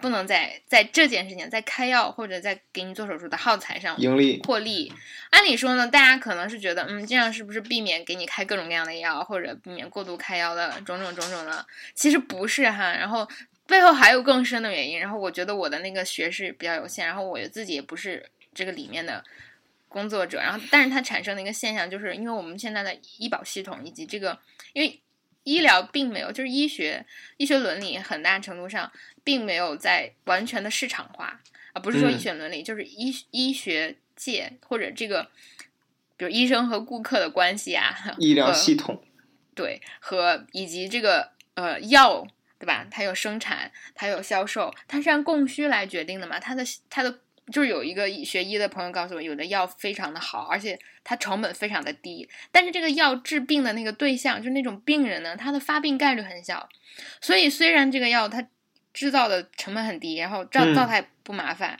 [0.00, 4.90] 不能在在这件事情，在开药或者在给你做手术的耗材上盈利获利。
[5.28, 11.66] 按理说呢，大家可能是觉得，嗯，这样是不是避免给你开各种各样的药，或者避免过度开药的种种种种的？
[11.94, 13.28] 其实不是哈，然后
[13.66, 14.98] 背后还有更深的原因。
[14.98, 19.22] 然后我觉得我的那个学识比较有限，然后我自己也不是这个里面的
[19.88, 20.38] 工作者。
[20.38, 24.38] 然后，但是它产生的一个现象，就是因为我们现在的医保系统以及这个，
[24.72, 24.98] 因为。
[25.44, 27.04] 医疗并没有，就是医学
[27.36, 28.90] 医学伦理很大程度上
[29.24, 31.40] 并没有在完全的市场化
[31.72, 35.30] 啊，不是说医学伦理，就是医医学界或者这个，
[36.16, 39.02] 比如医生和顾客的关系啊，医疗系统，
[39.54, 42.26] 对，和以及这个呃药，
[42.58, 42.86] 对吧？
[42.90, 46.38] 它有生产，它有销售，它是按供需来决定的嘛？
[46.40, 47.20] 它的它的。
[47.50, 52.28] 就是有一个学医的朋友告诉我，有的药非常的好，而且它成本非常的低。
[52.52, 56.68] 但是这个药治病的那个对象，就那种病人呢，他的发病概率很小。
[57.20, 58.46] 所以虽然这个药它
[58.94, 61.76] 制造的成本很低，然后造造它也不麻烦，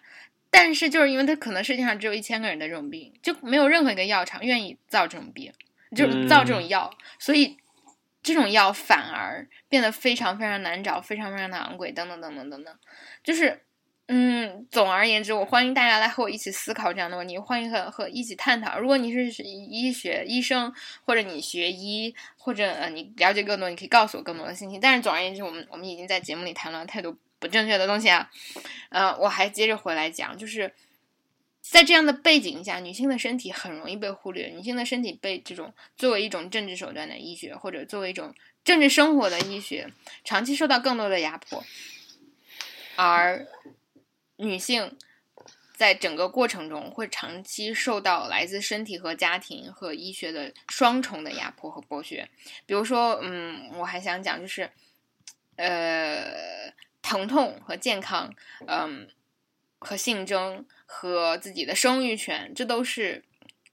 [0.50, 5.52] 但是就是因为它可能世界上只有一千个人的这种病，就没有任何一个药厂愿意造这种病，
[5.94, 7.56] 就是造这种药，所以
[8.20, 12.76] 这种药反而变得非常非常难找，非常非常的昂贵，等等等等等等，
[13.22, 13.62] 就是。
[14.14, 18.78] 嗯，总而言之，我欢迎大家来和我一起思考这样的问题，欢迎和和一起探讨。
[18.78, 20.70] 如果你是医学医生，
[21.06, 24.78] 或者你学医，或者呃你了解更多，你可以告诉我更多的信息。
[24.78, 28.30] 但是总而言之，我们我们已经在节目里谈了太多不正确的东西啊。
[28.90, 30.74] 呃，我还接着回来讲，就是
[31.62, 39.88] 在这样的背景下，女性的身体很容易被忽略，女性的身体被这种作为一种政治手段的医学，或者作为一种政治生活的医学，
[40.22, 41.64] 长期受到更多的压迫，
[42.96, 43.46] 而。
[44.42, 44.98] 女性
[45.76, 52.28] 在整个过程中会长期受到来自身体和家庭和医学的双重的压迫和剥削。
[52.66, 54.68] 比如说，嗯，我还想讲，就是，
[55.54, 58.34] 呃，疼痛和健康，
[58.66, 59.08] 嗯，
[59.78, 63.24] 和性征和自己的生育权，这都是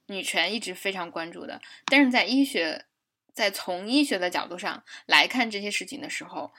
[0.05, 1.60] 女权一直非常关注的。
[1.86, 2.86] 但是在医学，
[3.34, 6.53] 在从医学的角度上来看这些事情的时候，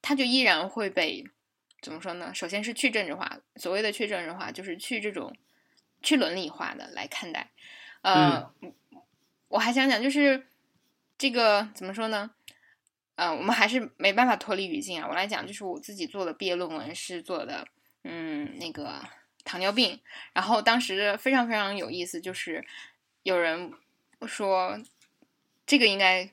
[0.00, 1.24] 它就依然会被。
[1.82, 2.32] 怎么说呢？
[2.32, 5.36] 首先是去政治化，所谓的去政治化，就是去这种
[6.00, 7.50] 去伦理化的来看待。
[8.02, 8.50] 呃，
[9.48, 10.46] 我还想讲，就是
[11.18, 12.30] 这个怎么说呢？
[13.16, 15.06] 呃，我们还是没办法脱离语境啊。
[15.08, 17.66] 我来讲，就是我自己做的毕业论文是做的，
[18.04, 19.04] 嗯，那个
[19.44, 20.00] 糖尿病。
[20.32, 22.64] 然后当时非常非常有意思，就是
[23.22, 23.72] 有人
[24.26, 24.80] 说，
[25.66, 26.30] 这个应该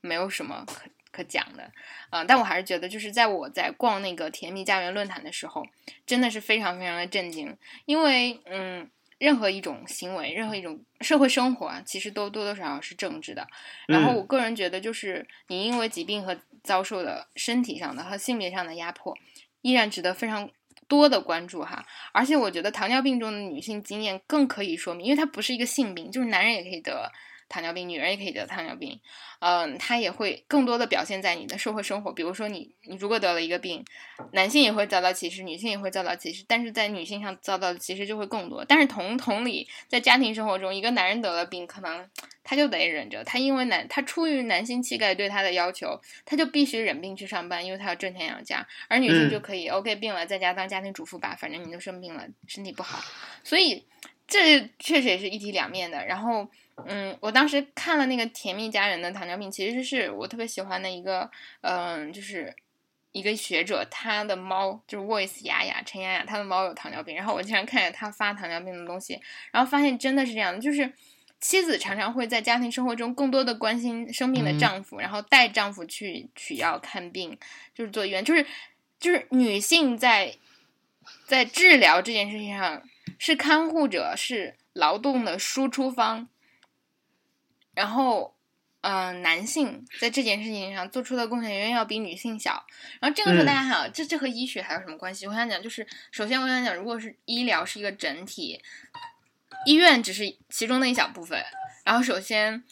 [0.00, 1.70] 没有什么可可讲的，
[2.10, 5.64] 嗯，但我还是觉得，就是在我在逛那个甜蜜家园论坛的时候，
[6.04, 13.46] 真的是非常非常的震惊，因为，嗯，任何一种行为，任何一种社会生活啊，其实都多多少少是政治的。
[13.86, 19.16] 然后，我个人觉得，就是你因为疾病和遭受的身体上的和性别上的压迫，
[19.62, 20.50] 依然值得非常
[20.88, 21.86] 多的关注哈。
[22.12, 27.12] 而且，我觉得糖尿病中的女性经验更可以说明，因为它不是一个性病，就是男人也可以得。
[27.54, 28.98] 糖尿病，女人也可以得糖尿病，
[29.38, 32.12] 嗯，它也会更多的表现在你的社会生活。
[32.12, 33.84] 比如说，你你如果得了一个病，
[34.32, 38.64] 男性也会遭到歧视，女性也会遭到歧视，但是在女性上遭到的歧视就会更多。
[38.64, 42.04] 但是同同理，在家庭生活中，一个男人得了病，可能
[42.42, 48.66] 他就得忍着，他因为男他出于男性气概对他的要求，他就必须忍病去上班，因为他要挣钱养家。
[48.88, 53.00] 而女性就可以，OK，病了在家当家庭主妇吧，反正你都生病了，身体不好，
[53.44, 53.86] 所以
[54.26, 56.04] 这确实也是一体两面的。
[56.04, 56.50] 然后。
[56.86, 62.52] 嗯，我当时看了那个《甜蜜家人的糖尿病》，其实是我特别喜欢的一个，嗯，就是
[63.12, 69.20] 一个学者，他的猫就是 Voice 雅雅陈雅雅，他的猫有糖尿病，然后我经常看见他发糖尿病的东西，
[69.52, 70.92] 然后发现真的是这样的，就是
[71.40, 77.38] 妻子常常会在家庭生活中更多的关心生病的丈夫，然后带丈夫去取药看病，
[77.72, 78.44] 就是做医院，就是
[78.98, 80.34] 就是女性在
[81.26, 82.82] 在治疗这件事情上
[83.18, 86.28] 是看护者，是劳动的输出方。
[87.74, 88.34] 然后，
[88.82, 92.64] 嗯，男性在这件事情上做出的贡献远远要比女性小。
[93.00, 95.26] 然后这个时候大家想，这这和医学还有什么关系？
[95.26, 98.62] 我想讲，就是首先我想讲，如果是医疗是一个整体，
[99.64, 101.42] 医院只是其中的一小部分。
[101.82, 102.62] 然后首先，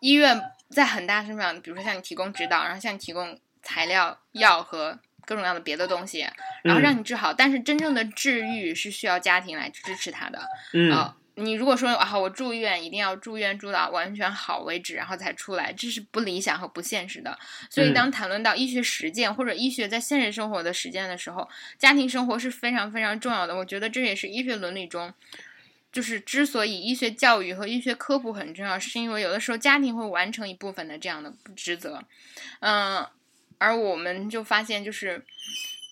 [0.00, 6.28] 医院在很大程度上，比如说向你提供指导，然后向你提供材料、药和各种各样的别的东西，
[6.62, 7.32] 然后让你治好。
[7.32, 10.46] 但是真正的治愈是需要家庭来支持他的。
[10.74, 11.14] 嗯。
[11.36, 17.36] 你如果说啊，我住院一定要住院住到完全好为止，然后才出来，这是不理想和不现实的。
[17.68, 23.56] 所以，当谈论到医学实践或者医学在现实生活的实践的时候，家庭生活是非常非常重要的。
[23.56, 25.12] 我觉得这也是医学伦理中，
[25.90, 32.00] 就是之所以医学教育和医学科普很重要，是因为有的时候家庭会完成一部分的这样的职责。
[32.60, 33.04] 嗯，
[33.58, 35.24] 而我们就发现，就是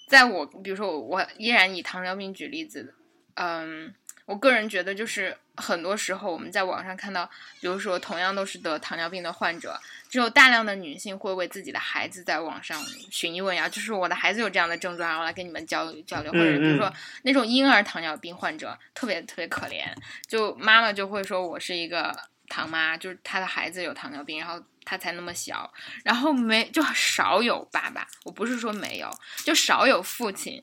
[0.07, 2.94] 在我比如说我我依然以糖尿病举例子，
[3.35, 3.92] 嗯。
[4.32, 7.28] 我个人觉得，就是很多时候我们在网上看到，
[7.60, 16.32] 比如说同样都是得糖尿病的患者，只有大量的女性会为自己的孩子在网上寻医问药，就是我的孩子有这样的症状，然后来跟你们交流交流。
[16.32, 16.90] 或者比如说
[17.24, 19.84] 那种婴儿糖尿病患者，特别特别可怜，
[20.26, 22.10] 就妈妈就会说我是一个
[22.48, 25.70] 糖妈，就是她的孩子有糖尿病，然后她才那么小，
[26.04, 29.10] 然后没就少有爸爸，我不是说没有，
[29.44, 30.58] 就少有父亲。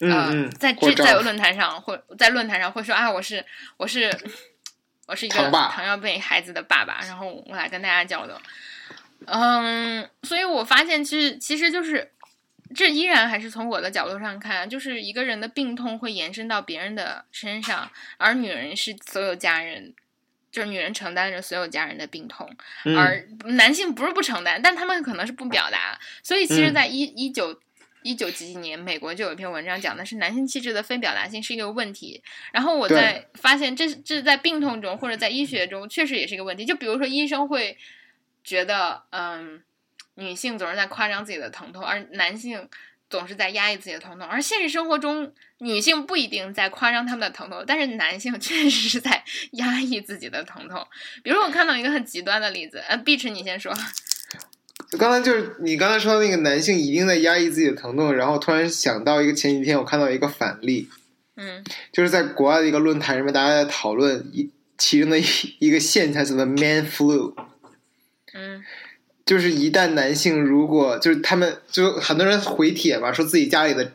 [0.00, 3.44] 嗯，在这在论坛上会在论坛上会说啊，我是
[3.76, 4.10] 我是
[5.06, 8.40] 我是一个糖尿病孩子的爸爸，然后我来跟大家交流。
[9.26, 12.10] 嗯，所以我发现其实其实就是
[12.74, 19.94] 这依然还是从我的角度上看，就是一个人的病痛会延伸到别人的身上，而女人是所有家人，
[20.50, 22.50] 就是女人承担着所有家人的病痛，
[22.96, 25.96] 而男性不是不承担，但他们可能是不表达。
[26.24, 27.60] 所以其实，在一一九。
[28.02, 32.22] 一九几几年，美国就有一篇文章讲的是男性气质的非表达性是一个问题。
[32.52, 36.64] 然后我在发现，这这在病痛中或者在医学中确实也是一个问题。
[36.64, 37.76] 就比如说，医生会
[38.44, 39.62] 觉得，嗯，
[40.14, 42.68] 女性总是在夸张自己的疼痛，而男性
[43.08, 44.26] 总是在压抑自己的疼痛。
[44.26, 50.86] 而现实生活中，女性不一定在夸张他们的疼痛，但是男性确实是在 压抑自己的疼痛。
[51.22, 53.72] 比如我看到一个很极端的例子，呃，Beach，你先说。
[54.98, 60.88] 刚才就是你刚才说的那个男性一定在压抑自己的疼痛，然后突然想到一个前几天我看到一个反例，
[61.36, 65.24] 嗯，就是在国外的一个论坛上面，大家在讨论一其中的一
[65.58, 67.34] 一个现象，叫做 “man flu”，
[68.34, 68.62] 嗯，
[69.24, 73.92] 就是一旦男性如果就是他们就很多人回帖嘛，说自己家里的。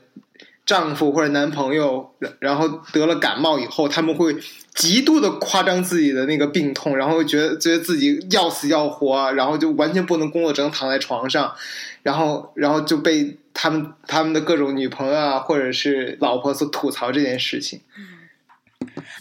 [0.68, 4.36] 丈夫或者男朋友，然后得了感冒以后，他们会
[4.76, 11.56] 极度的夸张自己的那个病痛，然后觉得觉得自己要死要活，然后就完全不能工作，只能躺在床上，
[12.04, 17.80] 然后然后就被他们他们的各种女朋友啊，或者是老婆所吐槽这件事情。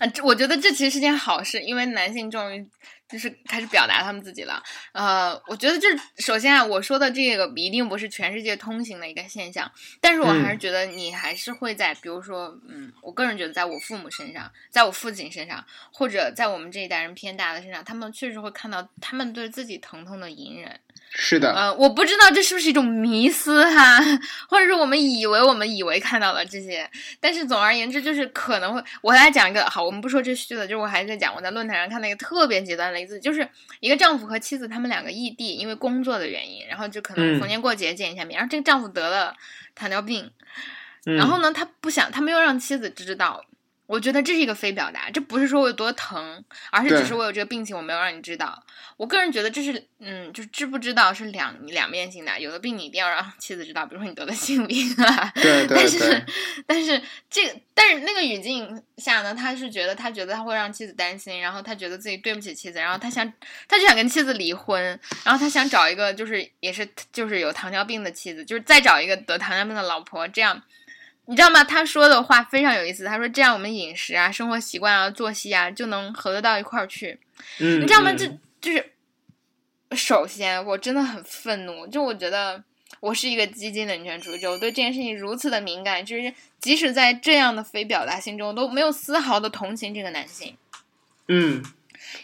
[0.00, 2.66] 嗯，这我觉得这其实是件好事，因为男性终于。
[3.08, 4.60] 就是开始表达他们自己了，
[4.92, 5.88] 呃，我觉得这
[6.18, 20.80] 首先啊，我说的这个一定不是全世界通行的一个现象，但是我还是觉得你还是会在，比如说，嗯，我个人觉得在我父母身上，在我父亲身上，或者在我们这一代人偏大的身上，他们确实会看到他们对自己疼痛的隐忍。
[21.18, 23.98] 是的，呃，我不知道这是不是一种迷思哈，
[24.50, 26.90] 或者是我们以为我们以为看到了这些，
[27.20, 32.96] 但是总而言之，就是可能会，我来讲一个，好，我们不说这虚的，就是我还在讲，我在论坛上看到一个特别极端的。
[32.96, 33.46] 例子，就是
[33.80, 38.38] 一个丈夫和妻子他们两个异地，因为工作的原因，然后就可能逢年过节见一下面。
[38.38, 39.34] 然后这个丈夫得了
[39.74, 40.30] 糖尿病，
[41.04, 43.44] 然后呢，他不想，他没有让妻子知道。
[43.86, 48.62] 我觉得这是一个非表达，这不是说我有多疼，而是只是我有这个病情，我没有让你知道。
[48.96, 52.40] 我个人觉得这是，嗯，就是知不知道是两两面性的。
[52.40, 55.30] 有的病你一定要让妻子知道，比如说你得了性病啊。
[55.34, 55.76] 对对对。
[55.76, 56.26] 但是，
[56.66, 63.30] 但是这个，但是那个语境下呢，他是觉得他觉得他会让妻子担心，然后他觉得自己对不起妻子，然后他想，
[63.68, 64.82] 他就想跟妻子离婚，
[65.24, 70.60] 然后他想找一个就是也是就是有糖尿病的妻子，就是再找一个得糖尿病的老婆，这样。
[71.28, 71.64] 你知道吗？
[71.64, 73.04] 他说的话非常有意思。
[73.04, 77.18] 他说：“这样我们饮食啊、生活习惯啊、作息啊，就能合得到一块儿去。”
[77.58, 78.12] 嗯，你知道吗？
[78.12, 78.28] 这
[78.60, 78.92] 就是，
[79.96, 81.84] 首先我真的很愤怒。
[81.88, 82.62] 就我觉得
[83.00, 90.56] 我是一个激进的女权主义者，我对这件事情如此的敏感，就是即使在这样的非表达性中，都没有丝毫的同情这个男性。
[91.26, 91.60] 嗯，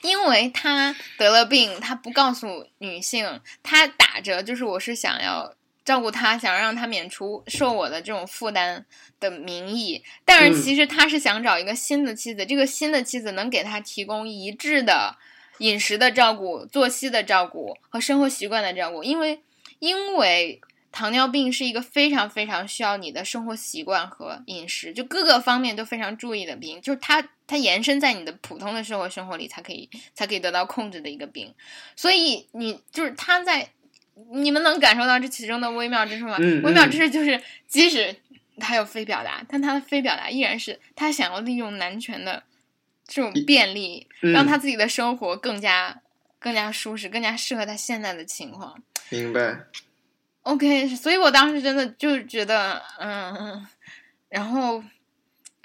[0.03, 5.55] 因为他得了病，他不告诉女性，他打着就是我是想要。
[5.85, 8.87] 照顾他，想让他免除受我的这种负担
[9.18, 15.16] 的名义，但是其实他是想找一个新的妻子，这个新的妻子能给他提供一致的
[15.59, 19.41] 饮食的照顾、作息的照顾和生活习惯的照顾，因为
[19.80, 20.61] 因为
[20.93, 31.53] 糖尿病是一个非常非常需要你的生活习惯和饮食，就各个方面都非常注意的病，就是它它延伸在你的普通的生活生活里才可以才可以得到控制的一个病，
[31.97, 33.70] 所以你就是他在。
[34.33, 36.37] 你们能感受到这其中的微妙之处吗？
[36.39, 38.15] 微妙之处就是，即使
[38.59, 42.43] 他有非表达，但他的非表达依然是他想要利用男权的
[43.07, 46.03] 这种便利，让他自己的生活更加
[46.39, 48.83] 更加舒适，更加适合他现在的情况。
[49.09, 49.59] 明白。
[50.43, 53.67] OK，所以我当时真的就觉得，嗯，
[54.29, 54.83] 然后，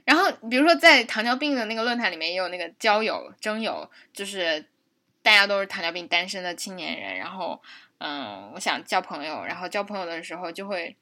[0.06, 4.66] 然后，比如说在糖尿病的那个论坛里面，也有那个交友征友，就是
[5.22, 7.62] 大家都是糖尿病单身的青年人，然后。
[8.00, 10.96] 嗯，我想交朋友，然后交朋友的时候就会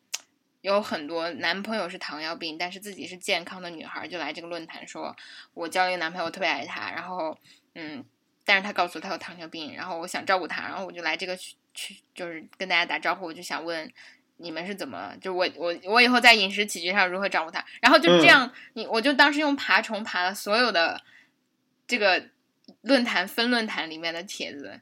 [0.61, 5.13] 有很多男朋友是糖尿病，但是自己是健康的女孩，就来这个论坛说，
[5.53, 7.37] 我交了一个男朋友，特别爱他，然后
[7.73, 8.01] 嗯，
[8.45, 13.91] 但是他告诉他有糖尿病，然后我想照顾他，然后我就来这个去去，就是跟大家打招呼，我就想问
[14.37, 21.01] 你们是怎么，就我我我以后在饮食起居上如何照顾他，然后就这样，你我就当时用爬虫爬了所有的
[21.85, 22.29] 这个
[22.83, 24.79] 论坛分论坛里面的帖子，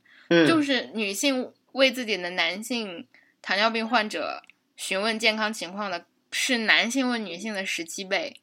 [0.48, 1.52] 就是女性。
[1.74, 3.06] 为自己的男性
[3.42, 4.42] 糖尿病患者
[4.76, 8.40] 询问健康情况的是男性问女性的十七倍，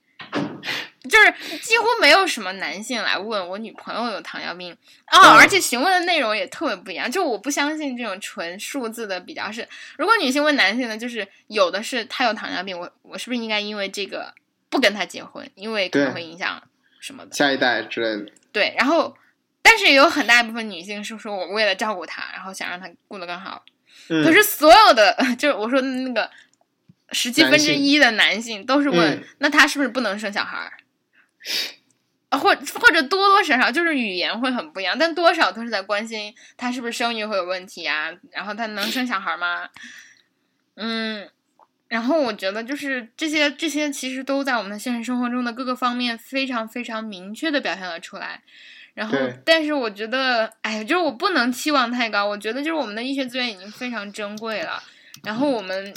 [1.02, 4.76] 就是几乎没有什么男性来问我女朋友有糖尿病
[5.06, 7.10] 啊，而且询问的内容也特别不一样。
[7.10, 9.66] 就我不相信这种纯数字的比较是，
[9.96, 14.32] 如果女性问男性的，就是有的是他有糖尿病，我我是不是应该因为这个
[14.68, 16.62] 不跟他结婚，因为可能会影响
[17.00, 18.32] 什么的下一代之类的。
[18.52, 19.16] 对，然后。
[19.62, 23.64] 但是也有很大一部分女性是说，我为了照顾他，然后想让他过得更好。
[24.08, 26.30] 可是所有的， 就是我说那个
[27.12, 30.72] 十七分之一的男性都是问，那他是不是不能生小孩儿？
[32.38, 38.10] 或或者多多少少就是语言会很不一样，但多少都是在关心他是不是生育会有问题啊？
[38.30, 39.68] 然后他能生小孩吗？
[40.76, 41.28] 嗯，
[41.88, 48.42] 然后我觉得就是这些这些其实都在我们的现实生活中的各个方面非常非常明确的表现了出来。
[48.94, 52.26] 然后，但是我觉得，哎呀，就是我不能期望太高。
[52.26, 54.82] 我觉得，就是我们的医学资源已经非常珍贵了。
[55.22, 55.94] 然后我们，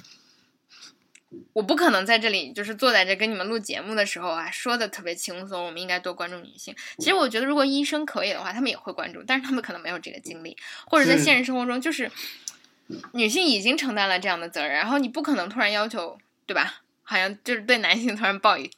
[1.54, 5.66] 我不可能在这里就是坐在这跟你们录节目的时候啊，说的特别轻松。
[5.66, 6.76] 我们应该多关注女性。
[7.00, 12.12] 其实我觉得，如果医生可以的话，他们也会关注，但是他们可能没有这个精力，或者在现实生活中，就是
[13.14, 16.82] 女性已经承担了这样的责任，然后你不可能突然要求，对吧？
[17.02, 18.70] 好像就是对男性突然抱以。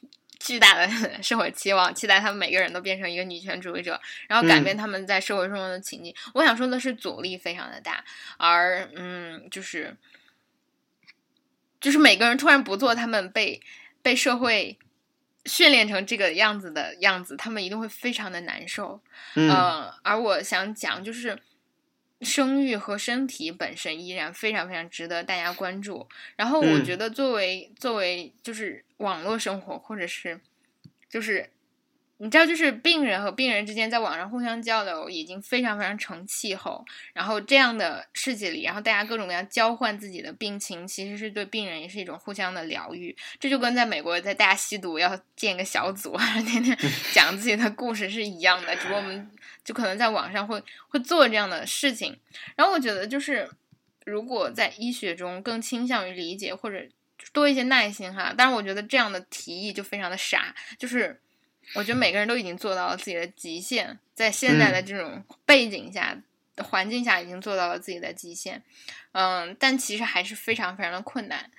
[0.46, 0.88] 巨大的
[1.20, 6.14] 社会期望，期待他们每个人都变成一个女权主义者，然后改变他们在社会中的情境。
[6.34, 8.04] 我想说的是，阻力非常的大，
[8.36, 9.96] 而嗯，就是
[11.80, 13.60] 就是每个人突然不做他们被
[14.02, 14.78] 被社会
[15.44, 19.00] 训练成这个样子的样子，他们一定会非常的难受。
[19.34, 19.50] 嗯，
[20.02, 21.36] 而我想讲就是。
[22.22, 26.08] 生育和身体本身依然非常非常值得大家关注。
[26.34, 30.40] 然后我觉得，作为作为就是网络生活，或者是
[31.08, 31.50] 就是。
[32.18, 36.82] 你知道，就是病人和病人之间在网上互相交流，已经非常非常成气候。
[37.12, 43.14] 然后这样的世界里，然后大家各种各样交换自己的病情，其实是对病人也是一种互相的疗愈。
[43.38, 46.16] 这就跟在美国在大家吸毒要建一个小组，
[46.48, 46.74] 天天
[47.12, 48.74] 讲自己的故事是一样的。
[48.76, 49.30] 只不过我们
[49.62, 52.18] 就可能在网上会会做这样的事情。
[52.54, 53.46] 然后我觉得，就是
[54.06, 56.86] 如果在医学中更倾向于理解或者
[57.32, 61.20] 多一些耐心哈，但是我觉得这样的提议就非常的傻，就是。
[61.74, 66.16] 我觉得每个人都已经做到了自己的极限，在现在的这种背景下、
[66.58, 68.62] 环境下，已经做到了自己的极限。
[69.10, 71.50] 嗯，但其实还是非常非常的困难。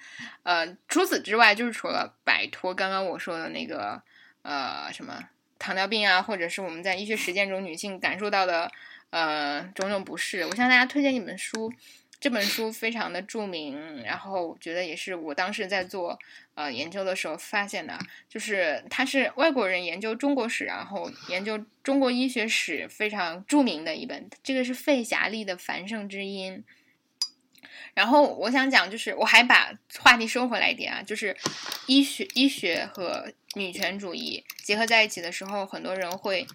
[0.43, 4.01] 呃，除此之外，就是除了摆脱刚刚我说的那个
[4.43, 5.21] 呃什么
[5.59, 8.71] 糖尿病啊，或者是我们在医学实践中女性感受到的
[9.09, 11.69] 呃种种不适，我向大家推荐一本书。
[12.19, 16.17] 这本书非常的著名，然后我觉得也是我当时在做
[16.55, 17.97] 呃研究的时候发现的，
[18.27, 26.63] 就是它是外国人研究中国史，然后研究中国医学史非常著名的一本，这个是费霞丽的《繁盛之音》。
[27.93, 31.37] 然后我想讲，就是我还把话题收回来一点啊，就是
[31.85, 36.47] 医学医学和女权主义结合在一起的时候，很多人会。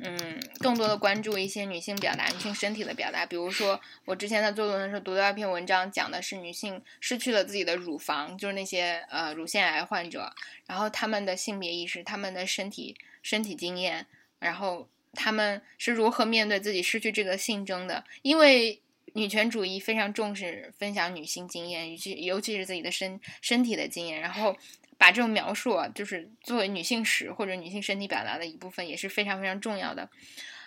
[0.00, 3.26] 嗯，更多的关注一些女性表达、女性身体的表达。
[3.26, 10.32] 比如说，我之前在做论文的时候读到一篇文章，讲的是女性失去了自己的乳房，就是那些呃乳腺癌患者，
[10.68, 14.06] 然后他们的性别意识、他们的身体身体经验，
[14.38, 18.04] 然后他们是如何面对自己失去这个性征的。
[18.22, 18.80] 因为
[19.14, 24.56] 女权主义非常重视分享女性经验，尤其尤其是自己的身身体的经验，然后。
[24.98, 30.10] 把这种描述，啊，就是作为女性史或者女性身体表达的一部分，也是非常非常重要的。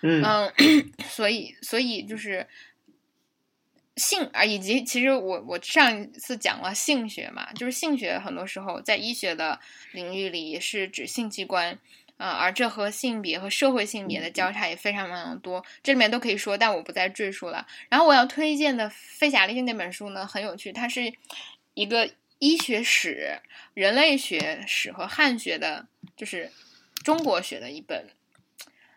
[0.02, 0.24] 嗯，
[1.06, 2.48] 所以，所以就是
[3.98, 9.60] 性啊，以及其实我我上一次讲了性学嘛，就是性学很多时候在医学的
[9.92, 11.78] 领域里是指性器官
[12.16, 17.68] 啊，而这和性别和社会性别的交叉也非常非常多，这里面都可以说，但我不再赘述了。
[17.90, 21.14] 然后我要推荐的费霞丽那本书呢，很有趣，它是
[21.74, 22.10] 一个。
[22.42, 23.40] 医学史、
[23.76, 25.86] 人类学史和汉学的，
[26.18, 26.52] 就是
[27.04, 28.10] 中国学的一本，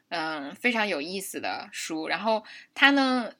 [0.09, 2.09] 嗯，非常有意思的书。
[2.09, 2.43] 然后
[2.75, 3.31] 它呢，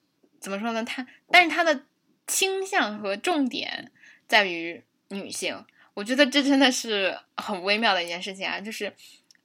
[0.41, 0.85] 怎么说呢？
[0.85, 1.87] 它，但是它的
[2.27, 3.91] 倾向和重点
[4.29, 5.65] 在于女性。
[5.95, 8.61] 我觉得这真的是很微妙的一件事情啊！
[8.61, 8.93] 就是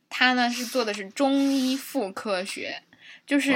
[0.10, 2.84] 它呢是做的是中医妇科学，
[3.26, 3.53] 就是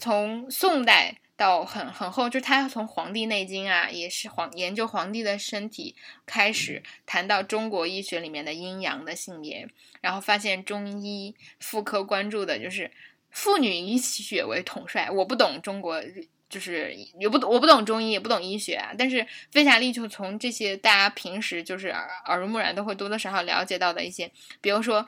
[0.00, 1.20] 从宋代。
[1.36, 9.68] 到很很后，就是他从《黄帝内经》啊，也是黄研究皇帝的身体开始谈到中国医学里面的阴阳的性别，
[10.00, 12.90] 然后发现中医妇科关注的就是
[13.30, 15.10] 妇女以血为统帅。
[15.10, 16.00] 我不懂中国，
[16.48, 18.92] 就是也不我不懂中医，也不懂医学啊。
[18.96, 24.30] 但是费霞丽就从这些大家平时就是耳耳濡目染都会多多少少了解到的一些，
[24.60, 25.04] 比如说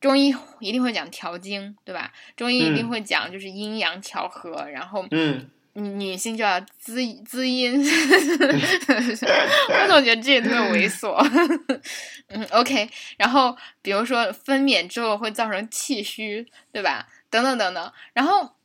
[0.00, 2.10] 中医一定会讲调经，对吧？
[2.36, 5.50] 中医一定会讲就是阴阳调和，然后嗯。
[5.74, 7.86] 女女性就要滋滋阴， 我
[9.86, 11.14] 总觉得这也特别猥琐。
[12.26, 12.90] 嗯，OK。
[13.16, 17.06] 然后比如说分娩之后会造成气虚，对吧？
[17.30, 17.92] 等等等等。
[18.12, 18.56] 然后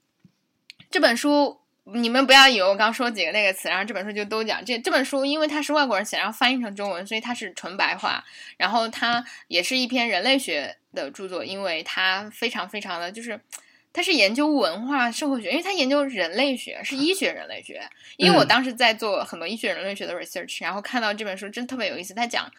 [0.89, 8.23] 这本书你们不要以为我刚说几个那个词，然后这本书就都讲这这本书，因为它是外国人写，然后翻译成中文，所以它是纯白话。
[8.57, 13.39] 然后它也是一篇人类学的著作，因为他非常非常的就是。
[13.97, 17.81] 他是研究文化社会学，因为他研究人类学，是医学人类学。
[18.17, 22.13] 因为我当时在做很多医学人类学的 research，然后看到这本书真特别有意思。
[22.13, 22.51] 他讲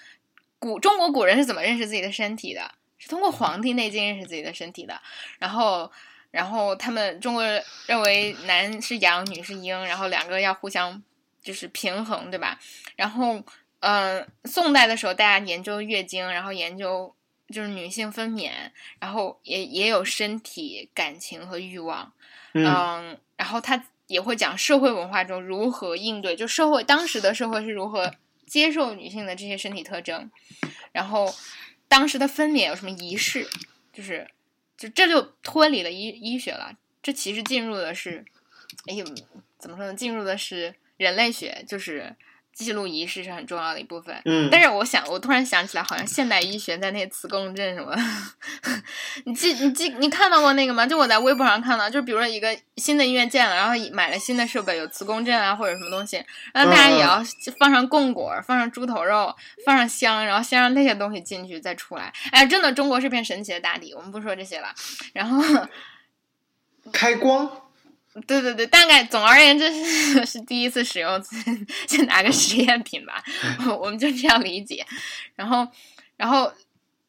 [0.58, 4.98] 古中国古人是怎么认识自己的身体的，是通过《黄帝内经》认识自己的身体的。
[5.38, 5.92] 然后，
[6.30, 11.02] 然后他们中国人认为男是阳，女是阴，然后两个要互相
[11.42, 12.58] 就是平衡，对吧？
[12.96, 13.44] 然后，
[13.80, 17.14] 嗯，宋代的时候大家研究月经，然后研究。
[17.48, 18.50] 就是女性分娩，
[18.98, 22.12] 然后也也有身体、感情和欲望，
[22.52, 28.12] 嗯，然后他也会讲社会文化中如何应对，就社会当时的社会是如何
[28.46, 30.30] 接受女性的这些身体特征，
[30.92, 31.32] 然后
[31.88, 33.48] 当时的分娩有什么仪式，
[33.92, 34.28] 就是
[34.76, 38.24] 就这就脱离了医医学了，这其实进入的是，
[38.86, 39.04] 哎呦，
[39.58, 39.94] 怎么说呢？
[39.94, 42.16] 进入的是人类学，就是。
[42.56, 47.94] 记录仪式是很重要的一部分，嗯，但是我想，我突然想起来，好像现代医学在那些磁共振什么，
[49.26, 50.86] 你记你记你看到过那个吗？
[50.86, 56.16] 就我在微博上看到，就比如说一个新的医院建了，然后买了新的设备，有磁共振啊或者什么东西，
[56.54, 57.22] 然后大家也要
[57.58, 59.36] 放上供果，放上猪头肉，
[59.66, 62.10] 放上香，然后先让那些东西进去再出来。
[62.32, 64.68] 哎，真的，中国是片神奇的大地，我们不说这些了。
[65.12, 65.68] 然后
[66.90, 67.65] 开光。
[68.26, 71.22] 对对对，大概总而言之是 是第一次使用，
[71.88, 73.22] 先拿个实验品吧，
[73.80, 74.84] 我们就这样理解。
[75.34, 75.66] 然后，
[76.16, 76.50] 然后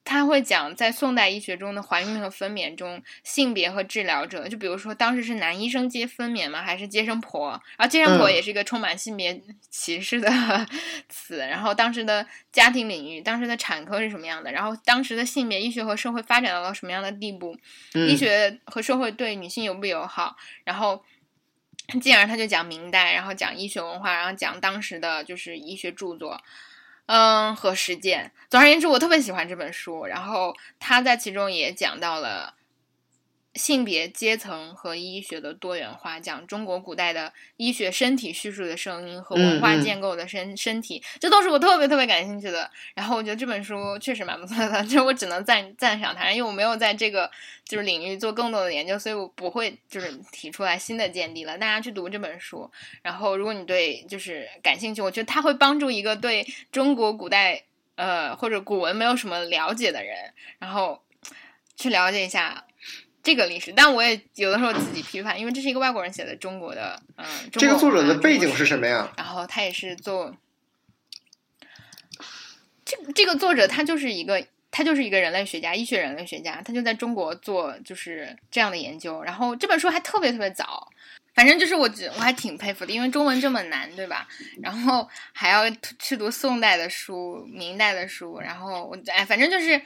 [0.10, 6.64] 他会讲在宋代医学中的怀孕和分娩中性别和治疗者，就比如说当时是男医生接分娩吗？
[6.64, 7.50] 还是接生婆？
[7.78, 10.32] 然后接生婆也是一个充满性别歧视的
[11.10, 11.40] 词。
[11.40, 14.50] 然后当时的家庭领域，当时的产科是什么样的？
[14.50, 17.58] 然后当时的性别医学和社会发展到了什么样的地步？
[17.92, 20.38] 医学和社会对女性友不友好？
[20.64, 21.04] 然后。
[22.02, 26.38] 进而他就讲明代，然后讲医学文化，然后讲当时的就是医学著作，
[27.08, 28.32] 嗯和实践。
[28.50, 32.54] 总而言之，我特别喜欢这本书，然后他在其中也讲到了。
[33.56, 42.70] 性别、阶层和医学的多元化，讲中国古代的医学身体叙述的声音和文化建构的身身体，这都是我特别特别感兴趣的。
[42.94, 47.32] 然后我觉得这本书确实蛮不错的， 就是我只能赞赞赏它，因为我没有在这个
[47.66, 51.58] 就是领域做更多的研究，所以我不会就是提出来新的见地了。
[51.58, 52.70] 大家去读这本书，
[53.02, 57.64] 然后如果你对就是感兴趣，我觉得它会帮助一个对中国古代
[57.96, 61.02] 呃或者古文没有什么了解的人，然后
[61.76, 62.66] 去了解一下。
[63.28, 69.12] 这个历史，但我也有的时候自己批判，因为这是一个外国人写的中国的，嗯，这个作者的背景是什么呀？
[69.18, 70.34] 然后他也是做，
[72.86, 79.22] 这这个作者他就是一个他就是一个人类学家，医学人类学家，他就在中国做就是这样的研究。
[79.22, 80.88] 然后这本书还特别特别早，
[81.34, 84.26] 反正就是我我还挺佩服的，因为中文这么难，对吧？
[84.62, 85.70] 然后还要
[86.00, 89.82] 去读宋代的书、明代的书，然后我哎，反正就是，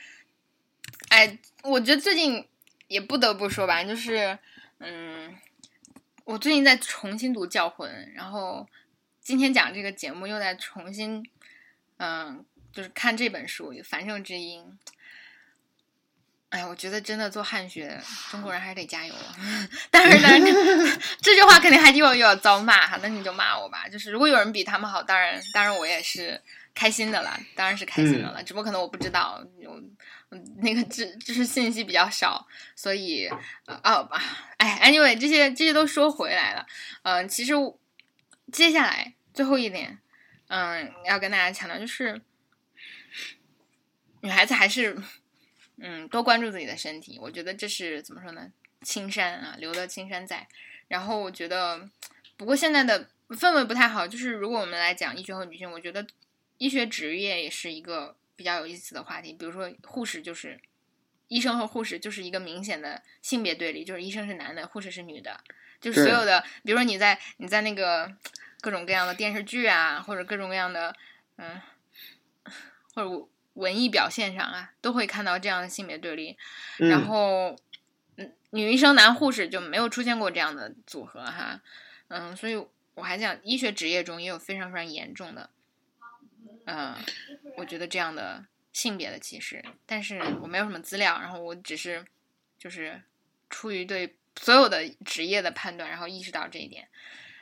[1.09, 2.45] 哎，我觉得最近。
[2.91, 4.37] 也不得不说吧，就是，
[4.79, 5.33] 嗯，
[6.25, 8.67] 我最近在重新读《教魂》，然后
[9.21, 11.25] 今天讲这个节目又在重新，
[11.97, 14.77] 嗯，就是看这本书《繁盛之音》。
[16.49, 17.97] 哎我觉得真的做汉学，
[18.29, 19.35] 中国人还是得加油了。
[19.89, 20.27] 但是呢，
[21.23, 23.87] 这句话肯定还又又要遭骂哈，那你就骂我吧。
[23.87, 26.41] 就是如果有人比他们好，当然，当然我也是
[26.73, 28.43] 开心的了，当然是开心的了。
[28.43, 29.81] 只不过可能我不知道有。
[30.59, 33.27] 那个知就是信息比较少，所以
[33.65, 34.23] 哦吧，
[34.55, 36.65] 哎，anyway，这些这些都说回来了，
[37.01, 37.51] 嗯，其实
[38.49, 39.99] 接下来最后一点，
[40.47, 42.21] 嗯，要跟大家强调就是，
[44.21, 44.97] 女孩子还是
[45.79, 48.49] 嗯多关注自己的身体，我觉得这是怎么说呢？
[48.83, 50.47] 青山啊，留得青山在。
[50.87, 51.89] 然后我觉得，
[52.37, 56.07] 不过现在的氛围不太好，就是如果我们来讲医学和女性，我觉得
[56.61, 58.15] 医学职业也是一个。
[58.33, 60.59] 比较有意思的话题，比如说护士就是
[61.27, 65.39] 医生和护士就是一个明显的性别对立，就是医生是男的，护士是女的。
[65.79, 68.11] 就是所有的，比如说你在你在那个
[68.59, 70.95] 各种各样的电视剧啊，或者各种各样的
[71.35, 71.61] 嗯，
[72.95, 76.35] 或者文艺表现上啊，都会看到这样的性别对立。
[76.77, 77.55] 然后，
[78.15, 81.61] 嗯，女医生男护士就没有出现过这样的组合哈。
[82.07, 82.55] 嗯，所以
[82.95, 85.51] 我还想医学职业中也有非常非常严重的。
[86.71, 86.95] 嗯，
[87.57, 92.05] 我觉得这样的性别的歧视，但是我没有什么资料，然后我只是
[92.57, 93.01] 就是
[93.49, 96.87] 出于对所有的职业的判断，然后意识到这一点。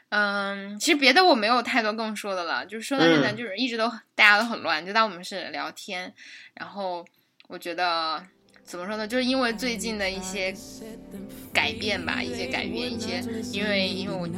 [0.09, 6.11] 嗯，其实别的我没有太多更说的了，就是说到现在，就是一直都大家都很乱，就当我们是聊天，
[6.55, 7.05] 然后
[7.47, 8.25] 我觉得。
[8.69, 9.07] 怎么说呢？
[9.07, 10.53] 就是因为最近的一些
[11.51, 13.19] 改变吧，一些改变，一些
[13.51, 14.29] 因为因为我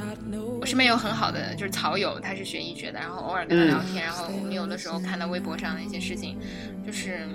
[0.61, 6.37] 我身边有很好的就是草友，他是学医学的，然后偶尔跟他聊天，然后我们有的时候看到微博上的一些事情，
[6.87, 7.27] 就是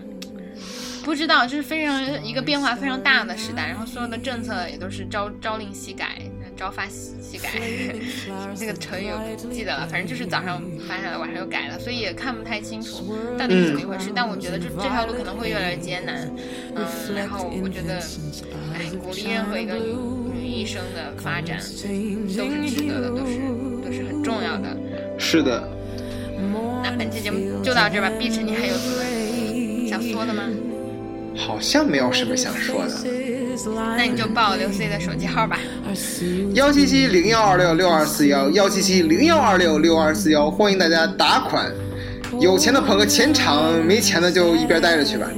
[1.05, 6.23] 不知道，就是非常一个变化非常大的时代，然后所有的政策也都是朝朝令夕改。
[6.57, 7.51] 朝发夕改，
[8.59, 14.11] 那个成语我不记得了，反正就是早上发下来，晚上又改了，所以也看不太清楚到底是怎么一回事。
[14.15, 16.29] 但我觉得这这条路可能会越来越艰难，
[16.75, 16.85] 嗯，
[17.15, 18.01] 然后我觉得，
[18.75, 23.39] 哎，鼓励任何一个女医生的发展都是值得的，都是
[23.85, 24.75] 都是很重要的。
[25.19, 25.69] 是的。
[26.83, 30.45] 那本期节目就到这吧，碧池，你还有什么想说的吗？
[31.37, 32.95] 好像没有什么想说的。
[33.97, 35.59] 那你就报刘 C 的手机号吧，
[36.55, 41.73] 幺七七零幺二六六二四幺，幺七七零幺二六六二四幺，欢迎大家打款，
[42.39, 45.27] 有钱的捧个钱场，没钱的就一边待着去吧。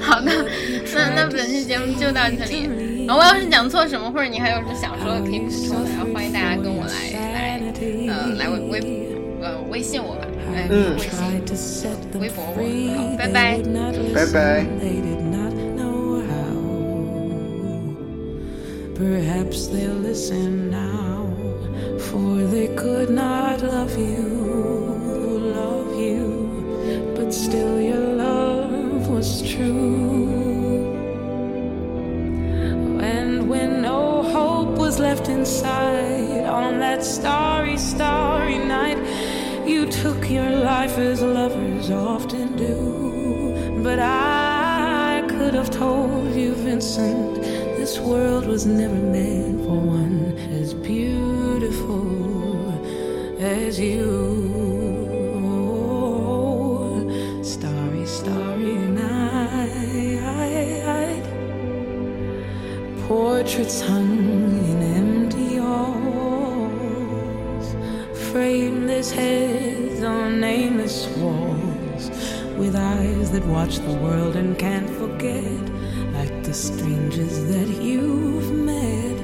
[0.00, 0.32] 好的，
[0.94, 2.68] 那那本期节目就到这里。
[3.08, 7.60] 我要是讲错什么，或者你还有什么想说的，可以补充的，然后欢迎大家跟我来来，
[8.08, 8.80] 呃，来微微
[9.40, 10.26] 呃微信我吧。
[10.70, 10.96] 嗯，
[12.18, 12.62] 微博我，
[12.96, 13.60] 好，拜拜，
[14.14, 14.66] 拜拜。
[18.98, 21.32] Perhaps they'll listen now,
[22.00, 24.26] for they could not love you,
[25.54, 30.90] love you, but still your love was true.
[33.00, 38.98] And when no hope was left inside on that starry, starry night,
[39.64, 43.80] you took your life as lovers often do.
[43.80, 47.57] But I could have told you, Vincent,
[47.88, 52.04] this world was never meant for one as beautiful
[53.40, 54.04] as you.
[57.42, 60.20] Starry, starry night,
[63.06, 64.18] portraits hung
[64.70, 66.86] in empty halls,
[68.30, 72.10] frameless heads on nameless walls.
[72.58, 75.67] With eyes that watch the world and can't forget,
[76.48, 79.16] the strangers that you've met.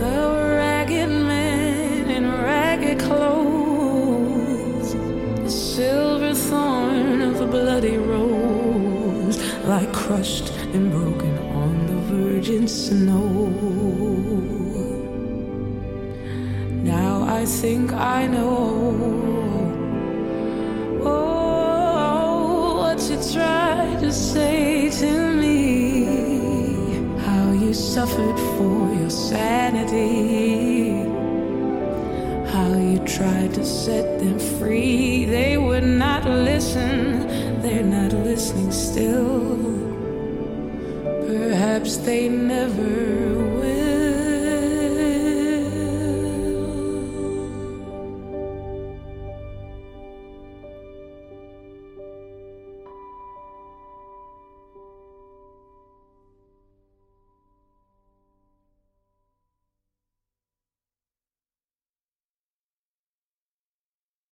[0.00, 0.18] The
[0.58, 4.94] ragged man in ragged clothes,
[5.44, 13.46] the silver thorn of a bloody rose, like crushed and broken on the virgin snow.
[16.82, 19.19] Now I think I know.